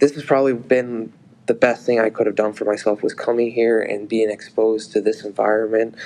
this 0.00 0.14
has 0.14 0.24
probably 0.24 0.54
been 0.54 1.12
the 1.46 1.54
best 1.54 1.86
thing 1.86 2.00
I 2.00 2.10
could 2.10 2.26
have 2.26 2.36
done 2.36 2.52
for 2.52 2.64
myself 2.64 3.02
was 3.02 3.14
coming 3.14 3.52
here 3.52 3.80
and 3.80 4.08
being 4.08 4.30
exposed 4.30 4.92
to 4.92 5.00
this 5.00 5.24
environment. 5.24 5.96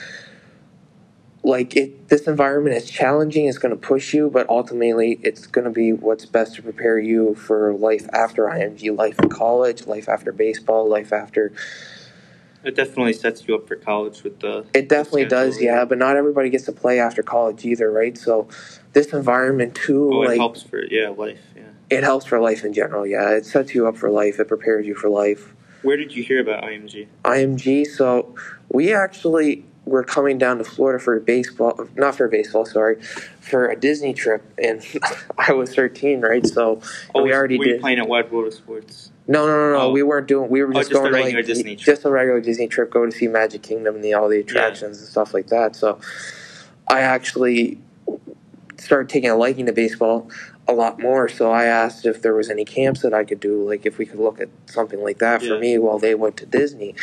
Like 1.43 1.77
it, 1.77 2.09
this 2.09 2.29
environment 2.29 2.77
is 2.77 2.91
challenging. 2.91 3.47
It's 3.47 3.59
going 3.59 3.75
to 3.75 3.81
push 3.81 4.15
you, 4.15 4.31
but 4.31 4.49
ultimately, 4.49 5.21
it's 5.23 5.47
going 5.47 5.65
to 5.67 5.71
be 5.71 5.93
what's 5.93 6.27
best 6.27 6.57
to 6.57 6.63
prepare 6.63 6.99
you 6.99 7.35
for 7.35 7.75
life 7.75 8.09
after 8.13 8.45
IMG, 8.45 8.97
life 8.97 9.19
in 9.21 9.31
college, 9.31 9.87
life 9.87 10.09
after 10.09 10.33
baseball, 10.33 10.89
life 10.89 11.13
after 11.13 11.53
it 12.65 12.75
definitely 12.77 13.13
sets 13.15 13.47
you 13.49 13.55
up 13.55 13.67
for 13.69 13.77
college 13.77 14.23
with 14.23 14.41
the. 14.41 14.65
It 14.75 14.89
definitely 14.89 15.23
schedule, 15.23 15.47
does, 15.47 15.63
yeah. 15.63 15.85
But 15.85 15.99
not 15.99 16.17
everybody 16.17 16.51
gets 16.51 16.65
to 16.65 16.73
play 16.73 17.01
after 17.01 17.23
college 17.23 17.65
either, 17.65 17.91
right? 17.91 18.17
So 18.19 18.49
this 18.93 19.13
environment 19.13 19.75
too, 19.75 20.11
Oh, 20.13 20.23
it 20.23 20.29
like 20.29 20.39
helps 20.39 20.63
for 20.63 20.85
yeah 20.85 21.09
life. 21.09 21.41
Yeah. 21.57 21.63
it 21.91 22.03
helps 22.03 22.27
for 22.27 22.41
life 22.41 22.65
in 22.65 22.73
general. 22.73 23.07
Yeah, 23.07 23.31
it 23.31 23.47
sets 23.47 23.75
you 23.75 23.87
up 23.87 23.97
for 23.97 24.11
life. 24.11 24.39
It 24.41 24.49
prepares 24.49 24.87
you 24.87 24.95
for 24.95 25.09
life. 25.09 25.55
Where 25.83 25.97
did 25.97 26.15
you 26.15 26.23
hear 26.23 26.41
about 26.41 26.63
IMG? 26.65 27.07
IMG. 27.25 27.87
So 27.87 28.35
we 28.71 28.93
actually 28.93 29.65
were 29.87 30.05
coming 30.05 30.37
down 30.37 30.59
to 30.59 30.65
Florida 30.65 31.03
for 31.03 31.19
baseball, 31.19 31.89
not 31.97 32.15
for 32.15 32.29
baseball, 32.29 32.67
sorry, 32.67 33.01
for 33.41 33.67
a 33.69 33.75
Disney 33.75 34.13
trip, 34.13 34.43
and 34.63 34.85
I 35.39 35.53
was 35.55 35.75
13, 35.75 36.21
right? 36.21 36.47
So 36.47 36.83
Oh, 37.15 37.23
we 37.23 37.33
already 37.33 37.59
were 37.59 37.65
did. 37.65 37.81
playing 37.81 37.99
at 37.99 38.07
Wide 38.07 38.31
World 38.31 38.49
of 38.49 38.55
Sports? 38.55 39.10
No, 39.31 39.47
no, 39.47 39.53
no, 39.57 39.73
no. 39.73 39.81
Oh. 39.83 39.93
We 39.93 40.03
weren't 40.03 40.27
doing. 40.27 40.51
We 40.51 40.63
were 40.63 40.71
Oh, 40.71 40.81
just, 40.81 40.91
just 40.91 40.93
a 40.93 40.95
going 40.95 41.13
to 41.13 41.19
regular 41.19 41.39
like 41.39 41.47
Disney 41.47 41.77
trip. 41.77 41.87
just 41.87 42.05
a 42.05 42.11
regular 42.11 42.41
Disney 42.41 42.69
trip, 42.69 42.91
go 42.91 43.07
to 43.07 43.13
see 43.13 43.29
Magic 43.29 43.63
Kingdom 43.63 43.95
and 43.95 44.05
the, 44.05 44.13
all 44.15 44.29
the 44.29 44.41
attractions 44.41 44.99
and 44.99 45.09
stuff 45.09 45.33
like 45.33 45.47
that. 45.49 45.77
So, 45.77 46.01
I 46.91 47.01
actually 47.01 47.79
started 48.79 49.09
taking 49.09 49.31
a 49.31 49.37
liking 49.37 49.67
to 49.67 49.73
baseball 49.73 50.29
a 50.67 50.73
lot 50.73 50.99
more. 51.01 51.29
So 51.29 51.53
I 51.53 51.67
asked 51.67 52.07
if 52.07 52.23
there 52.23 52.35
was 52.35 52.51
any 52.51 52.65
camps 52.65 53.03
that 53.03 53.15
I 53.15 53.25
could 53.25 53.41
do, 53.41 53.69
like 53.69 53.87
if 53.87 53.99
we 53.99 54.07
could 54.07 54.19
look 54.19 54.41
at 54.41 54.49
something 54.67 55.03
like 55.03 55.19
that 55.19 55.43
for 55.43 55.59
me 55.59 55.79
while 55.79 55.99
they 55.99 56.15
went 56.15 56.37
to 56.39 56.47
Disney, 56.47 56.95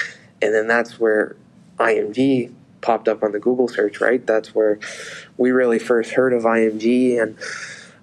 and 0.41 0.53
then 0.53 0.67
that's 0.67 0.99
where 0.99 1.35
IMG 1.77 2.53
popped 2.81 3.07
up 3.07 3.23
on 3.23 3.31
the 3.31 3.39
Google 3.39 3.67
search. 3.69 4.01
Right, 4.01 4.25
that's 4.25 4.53
where 4.53 4.79
we 5.37 5.51
really 5.51 5.79
first 5.79 6.11
heard 6.11 6.33
of 6.33 6.43
IMG 6.43 7.21
and. 7.21 7.37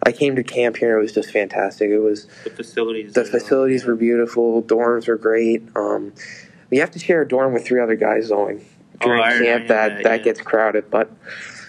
I 0.07 0.13
came 0.13 0.37
to 0.37 0.43
camp 0.45 0.77
here. 0.77 0.99
It 0.99 1.01
was 1.03 1.13
just 1.13 1.31
fantastic. 1.33 1.91
It 1.91 1.99
was 2.01 2.27
The 2.45 2.51
facilities. 2.51 3.13
the 3.15 3.25
facilities 3.25 3.85
were 3.85 3.97
beautiful. 3.97 4.63
Dorms 4.63 5.09
were 5.09 5.17
great. 5.17 5.63
Um, 5.77 6.13
you 6.71 6.81
have 6.81 6.91
to 6.93 6.99
share 6.99 7.23
a 7.23 7.29
dorm 7.29 7.53
with 7.53 7.65
three 7.67 7.81
other 7.81 7.97
guys 7.97 8.29
going 8.29 8.65
during 9.01 9.21
Oh, 9.21 9.23
I 9.23 9.33
remember 9.35 9.45
camp. 9.45 9.69
That 9.69 9.89
that, 9.97 10.03
that 10.05 10.19
yeah. 10.21 10.25
gets 10.25 10.41
crowded, 10.41 10.91
but 10.91 11.11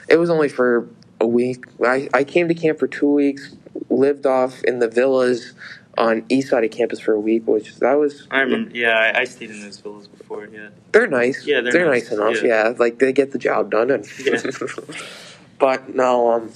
it 0.09 0.17
was 0.17 0.29
only 0.29 0.49
for 0.49 0.87
a 1.21 1.27
week. 1.27 1.65
I, 1.83 2.09
I 2.13 2.23
came 2.23 2.47
to 2.47 2.53
camp 2.53 2.79
for 2.79 2.87
two 2.87 3.11
weeks. 3.11 3.55
Lived 3.89 4.25
off 4.25 4.63
in 4.63 4.79
the 4.79 4.87
villas 4.87 5.53
on 5.97 6.25
east 6.29 6.49
side 6.49 6.63
of 6.63 6.71
campus 6.71 6.99
for 6.99 7.13
a 7.13 7.19
week, 7.19 7.47
which 7.47 7.75
that 7.77 7.93
was. 7.93 8.27
I 8.31 8.39
remember. 8.41 8.71
Yeah, 8.75 8.97
I, 8.97 9.21
I 9.21 9.23
stayed 9.25 9.51
in 9.51 9.61
those 9.61 9.79
villas 9.79 10.07
before. 10.07 10.45
Yeah. 10.47 10.69
They're 10.91 11.07
nice. 11.07 11.45
Yeah, 11.45 11.61
they're 11.61 11.85
nice, 11.85 12.09
nice, 12.09 12.11
enough. 12.11 12.43
yeah. 12.43 12.69
Yeah. 12.69 12.73
like 12.77 12.99
they 12.99 13.13
get 13.13 13.31
the 13.31 13.37
job 13.37 13.71
done. 13.71 13.91
And 13.91 14.05
Yeah. 14.19 14.41
but 15.59 15.93
no, 15.95 16.31
um 16.31 16.51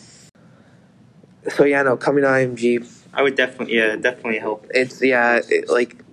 so 1.47 1.63
yeah, 1.63 1.81
no, 1.83 1.97
coming 1.97 2.23
to 2.23 2.29
IMG. 2.29 2.87
I 3.13 3.23
would 3.23 3.35
definitely, 3.35 3.75
yeah, 3.75 3.95
definitely 3.95 4.39
help. 4.39 4.67
It's 4.71 5.01
yeah, 5.01 5.39
it, 5.49 5.69
like 5.69 6.03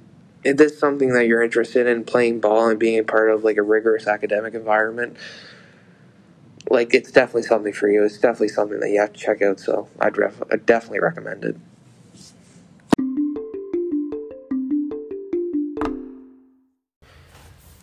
this 0.43 0.79
something 0.79 1.13
that 1.15 1.27
you're 1.27 1.43
interested 1.43 1.87
in 1.87 2.05
playing 2.05 2.41
ball 2.41 2.69
and 2.69 2.79
being 2.79 2.99
a 2.99 3.05
part 3.05 3.31
of 3.31 3.45
like 3.45 3.57
a 3.57 3.63
rigorous 3.63 4.07
academic 4.07 4.55
environment. 4.55 5.17
Like 6.71 6.95
it's 6.95 7.11
definitely 7.11 7.43
something 7.43 7.73
for 7.73 7.89
you. 7.89 8.05
It's 8.05 8.19
definitely 8.19 8.49
something 8.49 8.81
that 8.81 8.91
you 8.91 9.01
have 9.01 9.13
to 9.13 9.19
check 9.19 9.43
out. 9.43 9.61
So 9.61 9.89
I'd, 10.01 10.17
ref- 10.17 10.43
I'd 10.51 10.67
definitely 10.67 11.01
recommend 11.01 11.45
it. 11.45 11.57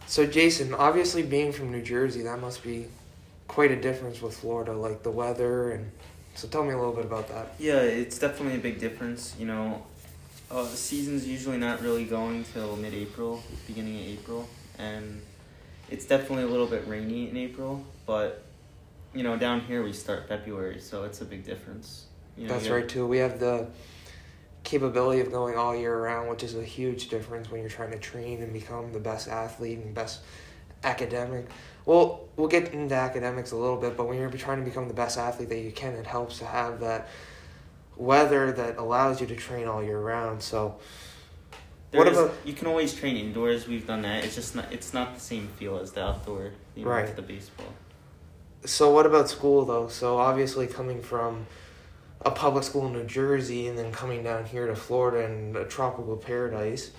So 0.08 0.28
Jason, 0.28 0.74
obviously 0.76 1.24
being 1.24 1.52
from 1.52 1.72
New 1.72 1.82
Jersey, 1.82 2.22
that 2.22 2.40
must 2.40 2.64
be 2.64 2.86
quite 3.48 3.72
a 3.72 3.80
difference 3.80 4.22
with 4.22 4.38
Florida, 4.38 4.74
like 4.74 5.02
the 5.02 5.12
weather 5.12 5.72
and 5.72 5.92
so 6.36 6.48
tell 6.48 6.64
me 6.64 6.72
a 6.72 6.78
little 6.78 6.94
bit 6.94 7.06
about 7.06 7.28
that. 7.30 7.54
Yeah, 7.60 7.80
it's 7.82 8.18
definitely 8.18 8.56
a 8.56 8.62
big 8.62 8.80
difference. 8.80 9.36
You 9.40 9.46
know, 9.46 9.84
uh, 10.50 10.64
the 10.64 10.70
season's 10.70 11.28
usually 11.28 11.58
not 11.58 11.82
really 11.82 12.06
going 12.06 12.44
till 12.46 12.76
mid-April, 12.76 13.44
beginning 13.68 14.00
of 14.00 14.08
April, 14.08 14.50
and 14.78 15.22
it's 15.90 16.06
definitely 16.06 16.44
a 16.44 16.48
little 16.48 16.68
bit 16.68 16.88
rainy 16.88 17.30
in 17.30 17.38
April. 17.38 17.84
But 18.06 18.44
you 19.14 19.24
know, 19.24 19.38
down 19.38 19.62
here 19.62 19.84
we 19.84 19.94
start 19.94 20.28
February, 20.28 20.80
so 20.80 21.04
it's 21.04 21.22
a 21.22 21.26
big 21.26 21.46
difference. 21.46 22.06
You 22.36 22.48
know, 22.48 22.54
That's 22.54 22.68
right 22.70 22.88
too. 22.88 23.06
We 23.06 23.20
have 23.20 23.40
the 23.40 23.68
capability 24.64 25.22
of 25.22 25.32
going 25.32 25.56
all 25.56 25.76
year 25.76 26.02
round, 26.02 26.30
which 26.30 26.44
is 26.44 26.56
a 26.56 26.64
huge 26.64 27.10
difference 27.10 27.52
when 27.52 27.62
you're 27.62 27.70
trying 27.70 27.92
to 27.92 28.00
train 28.00 28.42
and 28.42 28.52
become 28.52 28.92
the 28.92 29.00
best 29.00 29.28
athlete 29.28 29.80
and 29.80 29.94
best 29.94 30.22
academic. 30.84 31.48
Well, 31.86 32.22
we'll 32.38 32.48
get 32.48 32.74
into 32.74 32.96
academics 32.96 33.52
a 33.52 33.58
little 33.58 33.78
bit, 33.78 33.98
but 33.98 34.08
when 34.08 34.18
you're 34.18 34.30
trying 34.32 34.60
to 34.60 34.66
become 34.66 34.88
the 34.88 34.94
best 34.94 35.18
athlete 35.18 35.50
that 35.50 35.60
you 35.60 35.72
can, 35.72 35.94
it 35.94 36.08
helps 36.08 36.40
to 36.40 36.46
have 36.46 36.80
that 36.80 37.10
weather 37.98 38.52
that 38.54 38.78
allows 38.78 39.20
you 39.22 39.28
to 39.28 39.36
train 39.36 39.68
all 39.68 39.84
year 39.84 40.00
round. 40.00 40.42
So, 40.42 40.76
what 41.92 42.08
is- 42.08 42.18
about- 42.18 42.34
you 42.46 42.54
can 42.54 42.68
always 42.68 42.94
train 42.94 43.18
indoors. 43.18 43.68
We've 43.68 43.86
done 43.86 44.02
that. 44.04 44.24
It's 44.24 44.36
just 44.36 44.56
not. 44.56 44.72
It's 44.72 44.94
not 44.94 45.14
the 45.14 45.20
same 45.20 45.48
feel 45.60 45.78
as 45.78 45.92
the 45.92 46.04
outdoor. 46.04 46.52
You 46.76 46.86
know, 46.86 46.92
Right. 46.92 47.16
the 47.16 47.22
baseball. 47.22 47.68
so 48.66 48.90
what 48.92 49.06
about 49.06 49.30
school 49.30 49.66
though? 49.66 49.90
So 49.90 50.18
obviously 50.18 50.68
coming 50.68 51.02
from 51.02 51.48
a 52.22 52.32
public 52.32 52.64
school 52.64 52.86
in 52.88 52.94
New 52.94 53.04
Jersey 53.04 53.68
and 53.68 53.78
then 53.78 53.92
coming 53.92 54.24
down 54.24 54.46
here 54.46 54.68
to 54.68 54.76
Florida 54.76 55.26
and 55.26 55.54
a 55.58 55.66
tropical 55.66 56.16
paradise, 56.16 56.92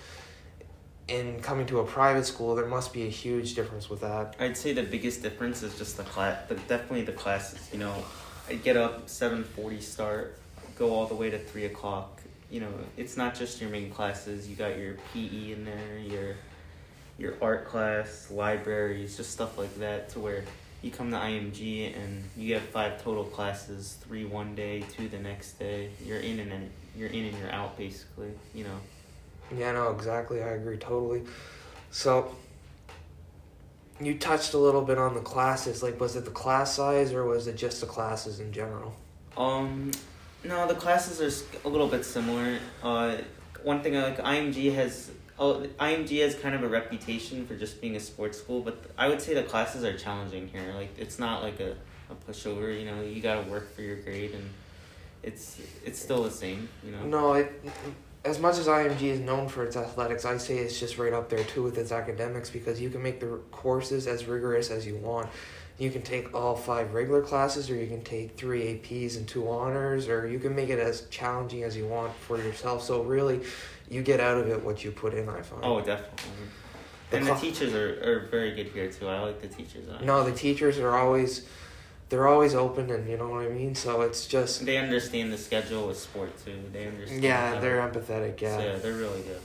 and 1.07 1.41
coming 1.41 1.65
to 1.67 1.79
a 1.79 1.85
private 1.85 2.25
school, 2.25 2.55
there 2.55 2.65
must 2.65 2.93
be 2.93 3.03
a 3.03 3.09
huge 3.09 3.53
difference 3.53 3.89
with 3.89 4.01
that. 4.01 4.35
I'd 4.39 4.57
say 4.57 4.73
the 4.73 4.83
biggest 4.83 5.21
difference 5.21 5.61
is 5.61 5.77
just 5.77 5.97
the 5.97 6.03
class. 6.03 6.47
The, 6.47 6.55
definitely 6.55 7.03
the 7.03 7.11
classes. 7.11 7.69
You 7.71 7.79
know, 7.79 8.03
I 8.49 8.55
get 8.55 8.75
up 8.75 9.07
seven 9.07 9.43
forty 9.43 9.81
start, 9.81 10.39
go 10.77 10.93
all 10.93 11.05
the 11.05 11.15
way 11.15 11.29
to 11.29 11.37
three 11.37 11.65
o'clock. 11.65 12.21
You 12.49 12.61
know, 12.61 12.73
it's 12.97 13.17
not 13.17 13.35
just 13.35 13.61
your 13.61 13.69
main 13.69 13.91
classes. 13.91 14.47
You 14.47 14.55
got 14.55 14.77
your 14.77 14.95
PE 15.13 15.51
in 15.51 15.65
there, 15.65 15.99
your 15.99 16.35
your 17.17 17.35
art 17.41 17.67
class, 17.67 18.29
libraries, 18.31 19.17
just 19.17 19.31
stuff 19.31 19.57
like 19.57 19.75
that. 19.79 20.09
To 20.09 20.19
where 20.19 20.43
you 20.81 20.89
come 20.91 21.11
to 21.11 21.17
IMG 21.17 21.95
and 21.95 22.23
you 22.35 22.55
have 22.55 22.63
five 22.63 23.01
total 23.03 23.25
classes, 23.25 23.97
three 24.01 24.25
one 24.25 24.55
day, 24.55 24.83
two 24.91 25.07
the 25.07 25.19
next 25.19 25.53
day. 25.59 25.91
You're 26.03 26.19
in 26.19 26.39
and 26.39 26.51
then 26.51 26.71
you're 26.97 27.09
in 27.09 27.25
and 27.25 27.37
you're 27.37 27.51
out 27.51 27.77
basically. 27.77 28.31
You 28.55 28.63
know. 28.63 28.79
Yeah, 29.55 29.73
no, 29.73 29.91
exactly. 29.91 30.41
I 30.41 30.49
agree 30.49 30.77
totally. 30.77 31.23
So, 31.91 32.35
you 34.01 34.17
touched 34.17 34.53
a 34.53 34.57
little 34.57 34.81
bit 34.81 34.97
on 34.97 35.13
the 35.13 35.21
classes. 35.21 35.81
Like, 35.81 35.99
was 35.99 36.15
it 36.15 36.25
the 36.25 36.31
class 36.31 36.75
size 36.75 37.13
or 37.13 37.25
was 37.25 37.47
it 37.47 37.55
just 37.55 37.81
the 37.81 37.87
classes 37.87 38.39
in 38.39 38.51
general? 38.51 38.95
Um, 39.37 39.91
no, 40.43 40.67
the 40.67 40.75
classes 40.75 41.21
are 41.21 41.67
a 41.67 41.69
little 41.69 41.87
bit 41.87 42.05
similar. 42.05 42.59
Uh, 42.83 43.17
one 43.63 43.81
thing 43.81 43.95
like 43.95 44.17
IMG 44.17 44.73
has, 44.75 45.11
oh, 45.39 45.65
IMG 45.79 46.21
has 46.21 46.35
kind 46.35 46.55
of 46.55 46.63
a 46.63 46.67
reputation 46.67 47.47
for 47.47 47.55
just 47.55 47.81
being 47.81 47.95
a 47.95 47.99
sports 47.99 48.37
school, 48.37 48.61
but 48.61 48.83
I 48.97 49.07
would 49.07 49.21
say 49.21 49.33
the 49.33 49.43
classes 49.43 49.83
are 49.83 49.97
challenging 49.97 50.47
here. 50.47 50.73
Like 50.73 50.97
it's 50.97 51.17
not 51.17 51.41
like 51.41 51.59
a, 51.59 51.75
a 52.09 52.15
pushover. 52.31 52.77
You 52.77 52.85
know, 52.85 53.01
you 53.01 53.21
got 53.21 53.43
to 53.43 53.49
work 53.49 53.73
for 53.75 53.81
your 53.81 53.97
grade, 53.97 54.31
and 54.31 54.49
it's 55.23 55.59
it's 55.83 55.99
still 55.99 56.23
the 56.23 56.31
same. 56.31 56.69
You 56.85 56.91
know. 56.91 57.05
No, 57.05 57.33
it, 57.33 57.61
as 58.25 58.39
much 58.39 58.57
as 58.57 58.67
IMG 58.67 59.03
is 59.03 59.19
known 59.19 59.47
for 59.47 59.63
its 59.63 59.77
athletics, 59.77 60.25
I'd 60.25 60.41
say 60.41 60.57
it's 60.57 60.79
just 60.79 60.97
right 60.97 61.13
up 61.13 61.29
there 61.29 61.43
too 61.43 61.61
with 61.61 61.77
its 61.77 61.91
academics 61.91 62.49
because 62.49 62.81
you 62.81 62.89
can 62.89 63.03
make 63.03 63.19
the 63.19 63.39
courses 63.51 64.07
as 64.07 64.25
rigorous 64.25 64.71
as 64.71 64.85
you 64.85 64.95
want. 64.95 65.29
You 65.77 65.91
can 65.91 66.01
take 66.01 66.33
all 66.33 66.55
five 66.55 66.93
regular 66.93 67.21
classes, 67.21 67.69
or 67.69 67.75
you 67.75 67.85
can 67.85 68.01
take 68.03 68.37
three 68.37 68.61
APs 68.63 69.17
and 69.17 69.27
two 69.27 69.47
honors, 69.47 70.07
or 70.07 70.27
you 70.27 70.39
can 70.39 70.55
make 70.55 70.69
it 70.69 70.79
as 70.79 71.07
challenging 71.09 71.63
as 71.63 71.77
you 71.77 71.85
want 71.85 72.15
for 72.15 72.37
yourself. 72.37 72.81
So 72.81 73.03
really, 73.03 73.41
you 73.89 74.01
get 74.01 74.19
out 74.19 74.37
of 74.37 74.47
it 74.47 74.63
what 74.63 74.83
you 74.83 74.91
put 74.91 75.13
in. 75.13 75.29
I 75.29 75.41
find. 75.41 75.63
Oh, 75.63 75.81
definitely. 75.81 76.31
The 77.11 77.17
And 77.17 77.27
the 77.27 77.35
teachers 77.35 77.73
are, 77.73 78.09
are 78.09 78.19
very 78.31 78.55
good 78.55 78.67
here 78.67 78.89
too. 78.89 79.07
I 79.07 79.19
like 79.19 79.41
the 79.41 79.49
teachers. 79.49 79.85
No, 80.01 80.23
the 80.23 80.31
teachers 80.31 80.79
are 80.79 80.95
always, 80.97 81.45
they're 82.09 82.27
always 82.27 82.53
open, 82.53 82.89
and 82.91 83.09
you 83.09 83.17
know 83.17 83.29
what 83.29 83.45
I 83.45 83.49
mean. 83.49 83.75
So 83.75 84.01
it's 84.01 84.27
just, 84.27 84.65
They 84.65 84.77
understand 84.77 85.33
the 85.33 85.37
schedule 85.37 85.87
with 85.87 85.97
sport 85.97 86.31
too. 86.45 86.57
They 86.71 86.87
understand. 86.87 87.23
yeah, 87.23 87.59
they're 87.59 87.77
empathetic. 87.81 88.39
so, 88.39 88.45
Yeah. 88.45 88.59
yeah, 88.63 88.75
they're 88.77 88.93
really 88.93 89.21
good. 89.21 89.41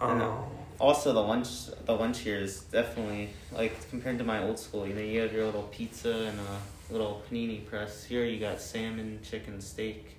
Um, 0.00 0.44
Also, 0.80 1.12
the 1.12 1.20
lunch 1.22 1.66
the 1.86 1.92
lunch 1.94 2.18
here 2.20 2.38
is 2.38 2.60
definitely 2.62 3.30
like 3.52 3.88
compared 3.90 4.18
to 4.18 4.24
my 4.24 4.42
old 4.42 4.58
school. 4.58 4.84
You 4.86 4.94
know, 4.94 5.00
you 5.00 5.20
have 5.20 5.32
your 5.32 5.44
little 5.44 5.68
pizza 5.70 6.12
and 6.12 6.40
a 6.40 6.92
little 6.92 7.22
panini 7.30 7.64
press. 7.64 8.02
Here, 8.04 8.24
you 8.24 8.40
got 8.40 8.60
salmon, 8.60 9.20
chicken, 9.22 9.60
steak. 9.60 10.16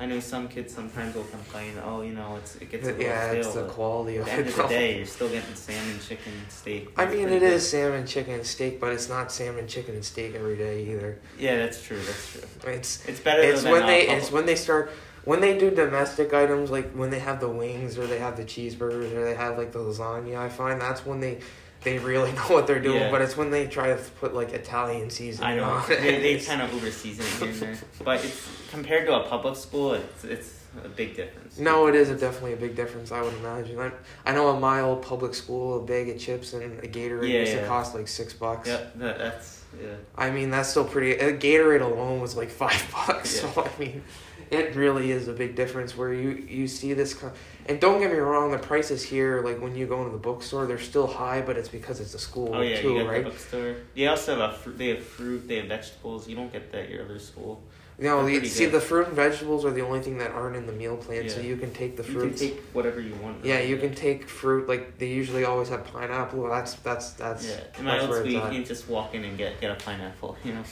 I 0.00 0.06
know 0.06 0.20
some 0.20 0.46
kids 0.46 0.72
sometimes 0.72 1.14
will 1.16 1.24
complain, 1.24 1.72
oh, 1.84 2.02
you 2.02 2.12
know, 2.12 2.36
it's 2.36 2.54
it 2.56 2.70
gets 2.70 2.84
a 2.86 2.92
little 2.92 3.02
yeah, 3.02 3.30
stale. 3.30 3.40
it's 3.40 3.54
the 3.54 3.64
quality 3.66 4.18
at 4.18 4.26
the 4.26 4.30
end 4.32 4.40
it. 4.46 4.48
of 4.50 4.56
the 4.56 4.68
day, 4.68 4.96
you're 4.98 5.06
still 5.06 5.28
getting 5.28 5.54
salmon, 5.56 5.98
chicken, 6.00 6.32
steak. 6.48 6.88
I 6.96 7.06
mean, 7.06 7.28
it 7.28 7.40
good. 7.40 7.42
is 7.54 7.68
salmon, 7.68 8.06
chicken, 8.06 8.34
and 8.34 8.46
steak, 8.46 8.78
but 8.80 8.92
it's 8.92 9.08
not 9.08 9.32
salmon, 9.32 9.66
chicken, 9.66 9.94
and 9.96 10.04
steak 10.04 10.34
every 10.36 10.56
day 10.56 10.84
either. 10.84 11.18
Yeah, 11.38 11.56
that's 11.56 11.82
true. 11.82 11.98
That's 12.00 12.32
true. 12.32 12.42
It's 12.70 13.04
It's 13.06 13.20
better. 13.20 13.42
it's 13.42 13.62
than 13.64 13.72
when 13.72 13.86
they 13.86 14.06
it's 14.08 14.30
when 14.30 14.46
they 14.46 14.54
start 14.54 14.92
when 15.24 15.40
they 15.40 15.58
do 15.58 15.70
domestic 15.70 16.32
items 16.32 16.70
like 16.70 16.92
when 16.92 17.10
they 17.10 17.18
have 17.18 17.40
the 17.40 17.48
wings 17.48 17.98
or 17.98 18.06
they 18.06 18.18
have 18.18 18.36
the 18.36 18.44
cheeseburgers 18.44 19.12
or 19.14 19.24
they 19.24 19.34
have 19.34 19.58
like 19.58 19.72
the 19.72 19.80
lasagna. 19.80 20.36
I 20.38 20.48
find 20.48 20.80
that's 20.80 21.04
when 21.04 21.18
they 21.20 21.40
they 21.82 21.98
really 21.98 22.32
know 22.38 22.48
what 22.48 22.66
they're 22.66 22.80
doing. 22.80 23.02
Yeah. 23.02 23.10
But 23.10 23.22
it's 23.22 23.36
when 23.36 23.50
they 23.50 23.66
try 23.66 23.88
to 23.88 23.96
put 24.20 24.34
like 24.34 24.52
Italian 24.52 25.10
seasoning 25.10 25.50
I 25.50 25.56
know 25.56 25.64
on 25.64 25.88
they, 25.88 26.20
they 26.20 26.40
kind 26.40 26.62
of 26.62 26.74
over 26.74 26.90
season 26.90 27.24
it 27.24 27.54
here 27.54 27.68
and 27.68 27.76
there, 27.76 27.78
but 28.04 28.24
it's 28.24 28.48
compared 28.70 29.06
to 29.06 29.14
a 29.14 29.28
public 29.28 29.56
school, 29.56 29.94
it's 29.94 30.24
it's 30.24 30.58
a 30.84 30.88
big 30.88 31.16
difference. 31.16 31.58
No, 31.58 31.86
it 31.86 31.94
is 31.94 32.10
a 32.10 32.16
definitely 32.16 32.52
a 32.52 32.56
big 32.56 32.76
difference. 32.76 33.10
I 33.12 33.22
would 33.22 33.34
imagine. 33.34 33.78
I, 33.78 33.90
I 34.26 34.32
know 34.32 34.54
at 34.54 34.60
my 34.60 34.80
old 34.80 35.02
public 35.02 35.34
school, 35.34 35.82
a 35.82 35.84
bag 35.84 36.08
of 36.08 36.18
chips 36.18 36.52
and 36.52 36.78
a 36.80 36.88
Gatorade 36.88 37.30
Yeah, 37.30 37.40
used 37.40 37.52
to 37.52 37.66
cost 37.66 37.94
like 37.94 38.08
six 38.08 38.32
bucks. 38.32 38.68
Yeah, 38.68 38.84
that, 38.96 39.18
that's 39.18 39.64
yeah. 39.80 39.94
I 40.16 40.30
mean, 40.30 40.50
that's 40.50 40.68
still 40.68 40.84
pretty. 40.84 41.12
A 41.12 41.36
Gatorade 41.36 41.82
alone 41.82 42.20
was 42.20 42.36
like 42.36 42.50
five 42.50 42.86
bucks. 43.06 43.42
Yeah. 43.42 43.50
So 43.52 43.64
I 43.64 43.80
mean, 43.80 44.02
it 44.50 44.74
really 44.74 45.10
is 45.10 45.28
a 45.28 45.32
big 45.32 45.54
difference 45.54 45.96
where 45.96 46.12
you 46.12 46.30
you 46.48 46.66
see 46.68 46.92
this. 46.94 47.14
co- 47.14 47.32
And 47.66 47.78
don't 47.80 48.00
get 48.00 48.10
me 48.10 48.18
wrong, 48.18 48.50
the 48.50 48.58
prices 48.58 49.02
here, 49.02 49.42
like 49.42 49.60
when 49.60 49.74
you 49.76 49.86
go 49.86 49.98
into 50.00 50.12
the 50.12 50.18
bookstore, 50.18 50.66
they're 50.66 50.78
still 50.78 51.06
high, 51.06 51.40
but 51.42 51.56
it's 51.56 51.68
because 51.68 52.00
it's 52.00 52.14
a 52.14 52.18
school 52.18 52.54
Oh 52.54 52.60
yeah, 52.60 52.80
too, 52.80 52.94
you 52.94 53.08
right? 53.08 53.24
the 53.24 53.30
bookstore. 53.30 53.76
They 53.94 54.06
also 54.06 54.38
have 54.40 54.50
a 54.50 54.54
fr- 54.56 54.70
they 54.70 54.88
have 54.88 55.02
fruit, 55.04 55.46
they 55.48 55.56
have 55.56 55.66
vegetables. 55.66 56.28
You 56.28 56.36
don't 56.36 56.52
get 56.52 56.72
that 56.72 56.84
at 56.84 56.90
your 56.90 57.02
other 57.04 57.18
school. 57.18 57.62
No, 58.00 58.24
you, 58.28 58.44
see, 58.44 58.66
good. 58.66 58.74
the 58.74 58.80
fruit 58.80 59.08
and 59.08 59.16
vegetables 59.16 59.64
are 59.64 59.72
the 59.72 59.80
only 59.84 60.00
thing 60.00 60.18
that 60.18 60.30
aren't 60.30 60.54
in 60.54 60.66
the 60.66 60.72
meal 60.72 60.96
plan, 60.96 61.28
so 61.28 61.40
you 61.40 61.56
can 61.56 61.72
take 61.72 61.96
the 61.96 62.04
You 62.04 62.10
can 62.12 62.20
fruits. 62.20 62.40
take 62.40 62.60
whatever 62.72 63.00
you 63.00 63.12
want. 63.16 63.44
yeah, 63.44 63.58
you 63.58 63.76
can 63.76 63.92
take 63.92 64.28
fruit. 64.28 64.68
Like 64.68 64.98
they 64.98 65.08
usually 65.08 65.44
always 65.44 65.68
have 65.70 65.84
pineapple. 65.84 66.48
That's 66.48 66.74
that's 66.74 67.10
that's. 67.14 67.44
Yeah, 67.48 67.82
my 67.82 67.96
that's 67.98 68.04
old 68.06 68.14
school, 68.18 68.28
you 68.30 68.40
can't 68.40 68.64
just 68.66 68.88
walk 68.88 69.14
in 69.16 69.24
and 69.24 69.36
get 69.36 69.60
get 69.60 69.72
a 69.72 69.74
pineapple. 69.84 70.36
You 70.44 70.52
know. 70.54 70.62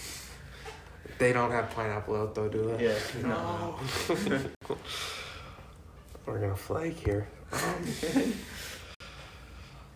They 1.18 1.32
don't 1.32 1.50
have 1.50 1.70
pineapple 1.70 2.16
out 2.16 2.34
though, 2.34 2.48
do 2.48 2.76
they? 2.76 2.84
Yeah. 2.86 2.98
No. 3.22 3.78
We're 6.26 6.40
gonna 6.40 6.56
flag 6.56 6.94
here. 6.94 7.28
Um, 7.52 7.86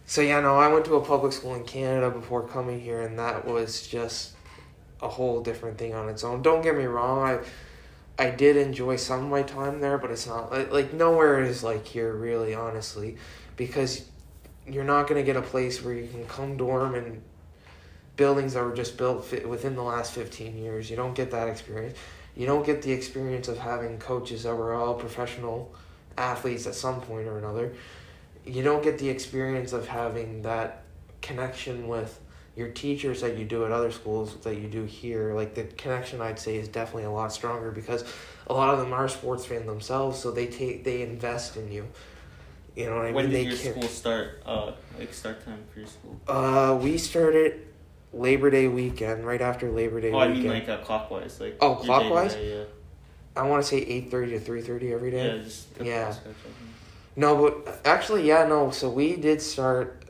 so 0.07 0.23
yeah, 0.23 0.41
no, 0.41 0.57
I 0.57 0.69
went 0.69 0.85
to 0.87 0.95
a 0.95 1.05
public 1.05 1.33
school 1.33 1.55
in 1.57 1.65
Canada 1.65 2.11
before 2.11 2.47
coming 2.47 2.81
here, 2.81 3.03
and 3.03 3.19
that 3.19 3.45
was 3.45 3.87
just 3.87 4.35
a 5.03 5.09
whole 5.09 5.43
different 5.43 5.77
thing 5.79 5.95
on 5.95 6.09
its 6.09 6.23
own. 6.25 6.43
Don't 6.43 6.63
get 6.63 6.77
me 6.77 6.85
wrong, 6.85 7.23
I 7.23 7.41
I 8.21 8.31
did 8.31 8.57
enjoy 8.57 8.97
some 8.97 9.25
of 9.25 9.31
my 9.31 9.43
time 9.43 9.81
there, 9.81 9.97
but 9.97 10.11
it's 10.11 10.27
not 10.27 10.53
like, 10.53 10.71
like 10.71 10.93
nowhere 10.93 11.43
is 11.43 11.63
like 11.65 11.87
here 11.87 12.13
really, 12.13 12.55
honestly, 12.55 13.17
because 13.57 14.05
you're 14.67 14.85
not 14.85 15.09
gonna 15.09 15.23
get 15.23 15.37
a 15.37 15.43
place 15.43 15.83
where 15.83 15.95
you 15.95 16.07
can 16.07 16.27
come 16.27 16.57
dorm 16.57 16.95
and 16.95 17.23
buildings 18.21 18.53
that 18.53 18.63
were 18.63 18.75
just 18.75 18.99
built 18.99 19.25
fi- 19.25 19.47
within 19.47 19.75
the 19.75 19.83
last 19.83 20.13
15 20.13 20.59
years. 20.59 20.91
You 20.91 20.97
don't 20.97 21.15
get 21.15 21.31
that 21.31 21.49
experience. 21.49 21.97
You 22.37 22.45
don't 22.45 22.67
get 22.67 22.83
the 22.83 22.93
experience 22.93 23.49
of 23.49 23.57
having 23.57 23.97
coaches 23.99 24.43
that 24.43 24.55
were 24.55 24.75
all 24.75 24.93
professional 24.93 25.75
athletes 26.19 26.67
at 26.67 26.75
some 26.75 27.01
point 27.01 27.27
or 27.27 27.39
another. 27.39 27.73
You 28.45 28.63
don't 28.63 28.83
get 28.83 28.99
the 28.99 29.09
experience 29.09 29.73
of 29.73 29.89
having 29.89 30.43
that 30.43 30.83
connection 31.23 31.89
with 31.89 32.21
your 32.57 32.69
teachers 32.69 33.23
that 33.23 33.39
you 33.39 33.47
do 33.47 33.65
at 33.65 33.73
other 33.73 33.91
schools 33.91 34.37
that 34.43 34.57
you 34.57 34.69
do 34.69 34.85
here. 34.85 35.33
Like 35.33 35.55
the 35.55 35.65
connection 35.65 36.21
I'd 36.21 36.39
say 36.39 36.57
is 36.57 36.69
definitely 36.69 37.05
a 37.05 37.11
lot 37.11 37.33
stronger 37.33 37.71
because 37.71 38.05
a 38.49 38.53
lot 38.53 38.75
of 38.75 38.81
them 38.81 38.93
are 38.93 39.09
sports 39.09 39.47
fans 39.47 39.65
themselves, 39.65 40.19
so 40.19 40.31
they 40.31 40.47
take 40.47 40.85
they 40.85 41.01
invest 41.01 41.57
in 41.57 41.73
you. 41.73 41.87
You 42.77 42.85
know 42.91 42.97
what 42.97 43.07
I 43.07 43.13
when 43.13 43.31
mean? 43.31 43.33
did 43.33 43.47
They 43.47 43.49
your 43.49 43.57
care. 43.57 43.73
school 43.73 43.89
start? 43.89 44.43
Uh, 44.45 44.73
like 44.99 45.15
start 45.15 45.43
time 45.43 45.65
for 45.73 45.79
your 45.81 45.89
school? 45.89 46.21
Uh, 46.29 46.77
we 46.77 46.99
started 46.99 47.67
Labor 48.13 48.51
Day 48.51 48.67
weekend, 48.69 49.25
right 49.25 49.41
after 49.41 49.71
Labor 49.71 50.01
Day 50.01 50.11
weekend. 50.11 50.15
Oh, 50.15 50.19
I 50.21 50.29
mean 50.29 50.49
like 50.49 50.69
uh, 50.69 50.79
clockwise, 50.79 51.41
like. 51.41 51.57
Oh, 51.61 51.71
your 51.71 51.79
day 51.81 51.87
clockwise? 51.87 52.37
I 53.37 53.43
want 53.45 53.63
to 53.63 53.69
say 53.69 53.79
eight 53.79 54.11
thirty 54.11 54.33
to 54.33 54.41
three 54.41 54.61
thirty 54.61 54.93
every 54.93 55.11
day. 55.11 55.37
Yeah. 55.37 55.43
just 55.43 55.69
Yeah. 55.81 56.15
No, 57.17 57.51
but 57.51 57.81
actually, 57.85 58.27
yeah, 58.27 58.47
no. 58.47 58.71
So 58.71 58.91
we 58.91 59.17
did 59.17 59.41
start 59.41 60.05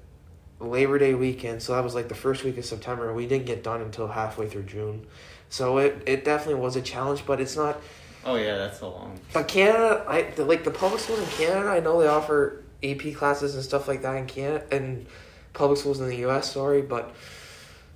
Labor 0.61 0.99
Day 0.99 1.15
weekend, 1.15 1.63
so 1.63 1.75
that 1.75 1.85
was 1.85 1.95
like 1.95 2.09
the 2.09 2.15
first 2.15 2.45
week 2.45 2.57
of 2.59 2.65
September. 2.65 3.13
We 3.13 3.27
didn't 3.27 3.47
get 3.47 3.63
done 3.63 3.81
until 3.83 4.09
halfway 4.09 4.49
through 4.49 4.65
June, 4.65 5.07
so 5.49 5.79
it 5.79 6.03
it 6.07 6.25
definitely 6.25 6.61
was 6.61 6.77
a 6.77 6.83
challenge. 6.83 7.25
But 7.27 7.41
it's 7.41 7.57
not. 7.57 7.81
Oh 8.25 8.37
yeah, 8.37 8.57
that's 8.57 8.81
a 8.81 8.87
long. 8.87 9.19
But 9.33 9.49
Canada, 9.49 10.05
I 10.09 10.23
the, 10.23 10.45
like 10.45 10.65
the 10.65 10.71
public 10.71 11.01
schools 11.01 11.21
in 11.21 11.27
Canada. 11.27 11.69
I 11.69 11.81
know 11.81 12.01
they 12.01 12.09
offer 12.09 12.63
AP 12.83 13.15
classes 13.15 13.55
and 13.55 13.65
stuff 13.65 13.89
like 13.89 14.03
that 14.03 14.17
in 14.17 14.27
Canada 14.27 14.65
and 14.71 15.07
public 15.53 15.79
schools 15.79 16.01
in 16.01 16.09
the 16.09 16.17
U.S. 16.17 16.53
Sorry, 16.53 16.83
but 16.83 17.15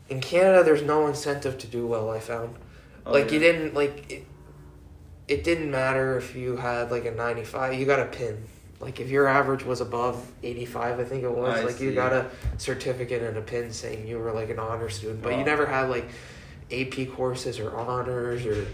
in 0.09 0.21
Canada, 0.21 0.63
there's 0.63 0.83
no 0.83 1.07
incentive 1.07 1.59
to 1.59 1.67
do 1.67 1.87
well. 1.87 2.11
I 2.11 2.21
found, 2.21 2.57
Oh, 3.07 3.13
like 3.13 3.31
you 3.33 3.39
didn't 3.39 3.75
like 3.75 4.11
it. 4.11 4.27
It 5.29 5.45
didn't 5.45 5.71
matter 5.71 6.17
if 6.19 6.35
you 6.37 6.57
had 6.57 6.91
like 6.91 7.05
a 7.05 7.11
ninety 7.11 7.45
five. 7.45 7.79
You 7.79 7.87
got 7.87 8.01
a 8.01 8.07
pin. 8.07 8.45
Like 8.81 9.01
if 9.01 9.09
your 9.11 9.27
average 9.27 9.65
was 9.65 9.81
above 9.81 10.31
eighty 10.43 10.65
five, 10.67 11.01
I 11.01 11.05
think 11.05 11.23
it 11.23 11.31
was. 11.31 11.59
I 11.59 11.65
like 11.65 11.81
you 11.81 11.95
got 11.95 12.13
a 12.13 12.31
certificate 12.59 13.23
and 13.23 13.37
a 13.37 13.43
pin 13.43 13.73
saying 13.73 14.07
you 14.07 14.19
were 14.19 14.33
like 14.33 14.51
an 14.51 14.59
honor 14.59 14.89
student, 14.91 15.23
but 15.23 15.37
you 15.39 15.45
never 15.45 15.67
had 15.67 15.89
like 15.89 16.07
AP 16.71 17.09
courses 17.15 17.59
or 17.59 17.75
honors 17.77 18.45
or 18.47 18.67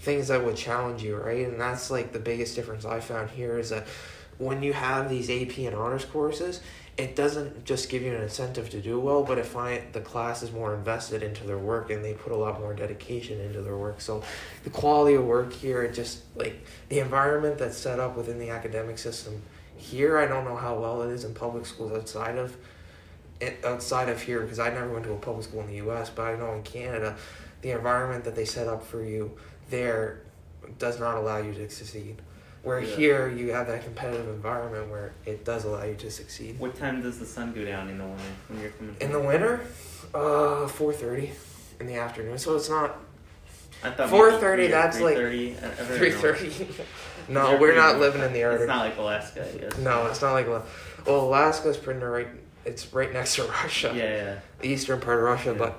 things 0.00 0.28
that 0.28 0.44
would 0.44 0.56
challenge 0.56 1.02
you, 1.02 1.16
right? 1.16 1.46
And 1.46 1.60
that's 1.60 1.90
like 1.90 2.12
the 2.12 2.18
biggest 2.20 2.54
difference 2.54 2.84
I 2.84 3.00
found 3.00 3.30
here 3.30 3.58
is 3.58 3.70
that 3.70 3.86
when 4.38 4.62
you 4.62 4.72
have 4.72 5.08
these 5.10 5.28
AP 5.28 5.58
and 5.58 5.74
honors 5.74 6.04
courses, 6.04 6.60
it 6.98 7.14
doesn't 7.14 7.64
just 7.64 7.88
give 7.88 8.02
you 8.02 8.12
an 8.12 8.20
incentive 8.20 8.68
to 8.70 8.80
do 8.80 8.98
well, 8.98 9.22
but 9.22 9.38
if 9.38 9.56
I 9.56 9.84
the 9.92 10.00
class 10.00 10.42
is 10.42 10.50
more 10.50 10.74
invested 10.74 11.22
into 11.22 11.44
their 11.46 11.58
work 11.58 11.90
and 11.90 12.04
they 12.04 12.12
put 12.12 12.32
a 12.32 12.36
lot 12.36 12.60
more 12.60 12.74
dedication 12.74 13.40
into 13.40 13.62
their 13.62 13.76
work. 13.76 14.00
So 14.00 14.24
the 14.64 14.70
quality 14.70 15.14
of 15.14 15.24
work 15.24 15.52
here, 15.52 15.82
it 15.84 15.94
just 15.94 16.22
like 16.34 16.66
the 16.88 16.98
environment 16.98 17.56
that's 17.56 17.78
set 17.78 18.00
up 18.00 18.16
within 18.16 18.40
the 18.40 18.50
academic 18.50 18.98
system 18.98 19.40
here, 19.76 20.18
I 20.18 20.26
don't 20.26 20.44
know 20.44 20.56
how 20.56 20.76
well 20.76 21.02
it 21.02 21.12
is 21.12 21.22
in 21.22 21.34
public 21.34 21.66
schools 21.66 21.92
outside 21.92 22.36
of 22.36 22.56
outside 23.64 24.08
of 24.08 24.20
here 24.20 24.40
because 24.40 24.58
I 24.58 24.70
never 24.70 24.92
went 24.92 25.04
to 25.04 25.12
a 25.12 25.16
public 25.16 25.44
school 25.44 25.60
in 25.60 25.68
the 25.68 25.88
US, 25.88 26.10
but 26.10 26.22
I 26.22 26.36
know 26.36 26.52
in 26.54 26.64
Canada, 26.64 27.16
the 27.62 27.70
environment 27.70 28.24
that 28.24 28.34
they 28.34 28.44
set 28.44 28.66
up 28.66 28.84
for 28.84 29.04
you 29.04 29.36
there 29.70 30.22
does 30.80 30.98
not 30.98 31.16
allow 31.16 31.38
you 31.38 31.54
to 31.54 31.70
succeed. 31.70 32.20
Where 32.68 32.80
Yeah. 32.80 32.96
here 32.96 33.28
you 33.30 33.50
have 33.52 33.66
that 33.68 33.82
competitive 33.82 34.28
environment 34.28 34.90
where 34.90 35.12
it 35.24 35.42
does 35.42 35.64
allow 35.64 35.84
you 35.84 35.94
to 35.94 36.10
succeed. 36.10 36.58
What 36.60 36.76
time 36.76 37.00
does 37.00 37.18
the 37.18 37.24
sun 37.24 37.54
go 37.54 37.64
down 37.64 37.88
in 37.88 37.96
the 37.96 38.04
winter 38.04 38.22
when 38.48 38.60
you're 38.60 38.70
coming? 38.72 38.96
In 39.00 39.10
the 39.10 39.20
winter, 39.20 39.60
uh, 40.12 40.66
four 40.68 40.92
thirty 40.92 41.30
in 41.80 41.86
the 41.86 41.94
afternoon. 41.94 42.36
So 42.36 42.54
it's 42.56 42.68
not 42.68 42.98
I 43.82 43.90
thought 43.90 44.10
4:30, 44.10 44.66
that's 44.70 45.00
like- 45.00 45.16
3:30, 45.16 45.56
uh, 45.56 45.84
very 45.84 45.98
three 45.98 46.10
thirty. 46.10 46.68
no, 47.28 47.56
we're 47.56 47.74
not 47.74 47.98
living 48.00 48.20
in 48.22 48.34
the 48.34 48.42
Arctic. 48.44 48.60
It's 48.62 48.68
not 48.68 48.84
like 48.84 48.98
Alaska, 48.98 49.46
I 49.48 49.56
guess. 49.56 49.78
no, 49.78 50.06
it's 50.08 50.20
not 50.20 50.32
like 50.32 50.46
Ala- 50.46 50.62
well, 51.06 51.20
Alaska's 51.20 51.78
pretty 51.78 52.00
right. 52.00 52.28
It's 52.66 52.92
right 52.92 53.10
next 53.10 53.36
to 53.36 53.44
Russia, 53.62 53.92
Yeah, 53.96 54.02
yeah. 54.04 54.34
the 54.60 54.68
eastern 54.68 55.00
part 55.00 55.16
of 55.16 55.24
Russia. 55.24 55.52
Yeah. 55.58 55.72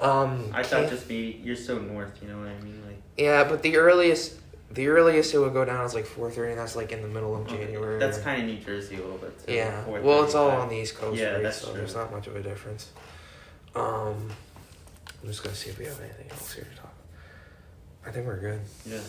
But 0.00 0.04
um, 0.04 0.50
I 0.52 0.64
thought 0.64 0.88
just 0.90 1.06
be 1.06 1.40
you're 1.44 1.54
so 1.54 1.78
north. 1.78 2.18
You 2.20 2.28
know 2.30 2.38
what 2.38 2.48
I 2.48 2.58
mean? 2.64 2.82
Like 2.84 2.96
Yeah, 3.16 3.44
but 3.44 3.62
the 3.62 3.76
earliest 3.76 4.32
the 4.70 4.88
earliest 4.88 5.32
it 5.34 5.38
would 5.38 5.52
go 5.52 5.64
down 5.64 5.84
is 5.84 5.94
like 5.94 6.04
four 6.06 6.30
thirty, 6.30 6.50
and 6.52 6.60
that's 6.60 6.76
like 6.76 6.92
in 6.92 7.00
the 7.02 7.08
middle 7.08 7.34
of 7.36 7.46
January. 7.46 7.98
That's 7.98 8.18
kind 8.18 8.42
of 8.42 8.48
New 8.48 8.56
Jersey 8.62 8.96
a 8.96 9.00
little 9.00 9.18
bit. 9.18 9.46
Too, 9.46 9.52
yeah. 9.54 9.86
Well, 9.86 10.24
it's 10.24 10.34
all 10.34 10.50
on 10.50 10.68
the 10.68 10.76
East 10.76 10.96
Coast, 10.96 11.18
Yeah, 11.20 11.34
right? 11.34 11.42
that's 11.42 11.58
so 11.58 11.68
true. 11.68 11.78
there's 11.78 11.94
not 11.94 12.10
much 12.12 12.26
of 12.26 12.36
a 12.36 12.42
difference. 12.42 12.90
Um, 13.74 14.30
I'm 15.22 15.28
just 15.28 15.42
gonna 15.44 15.54
see 15.56 15.70
if 15.70 15.78
we 15.78 15.84
have 15.86 16.00
anything 16.00 16.30
else 16.30 16.52
here 16.52 16.64
to 16.64 16.76
talk. 16.80 16.92
I 18.06 18.10
think 18.10 18.26
we're 18.26 18.40
good. 18.40 18.60
Yeah. 18.86 19.00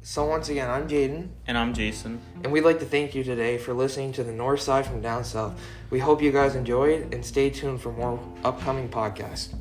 So 0.00 0.24
once 0.24 0.48
again, 0.48 0.70
I'm 0.70 0.88
Jaden, 0.88 1.28
And 1.46 1.58
I'm 1.58 1.74
Jason. 1.74 2.20
and 2.42 2.50
we'd 2.50 2.62
like 2.64 2.78
to 2.78 2.86
thank 2.86 3.14
you 3.14 3.22
today 3.22 3.58
for 3.58 3.74
listening 3.74 4.12
to 4.12 4.24
the 4.24 4.32
North 4.32 4.60
Side 4.60 4.86
from 4.86 5.02
Down 5.02 5.22
South. 5.22 5.52
We 5.90 5.98
hope 5.98 6.22
you 6.22 6.32
guys 6.32 6.54
enjoyed, 6.54 7.12
and 7.12 7.22
stay 7.24 7.50
tuned 7.50 7.82
for 7.82 7.92
more 7.92 8.18
upcoming 8.42 8.88
podcasts. 8.88 9.54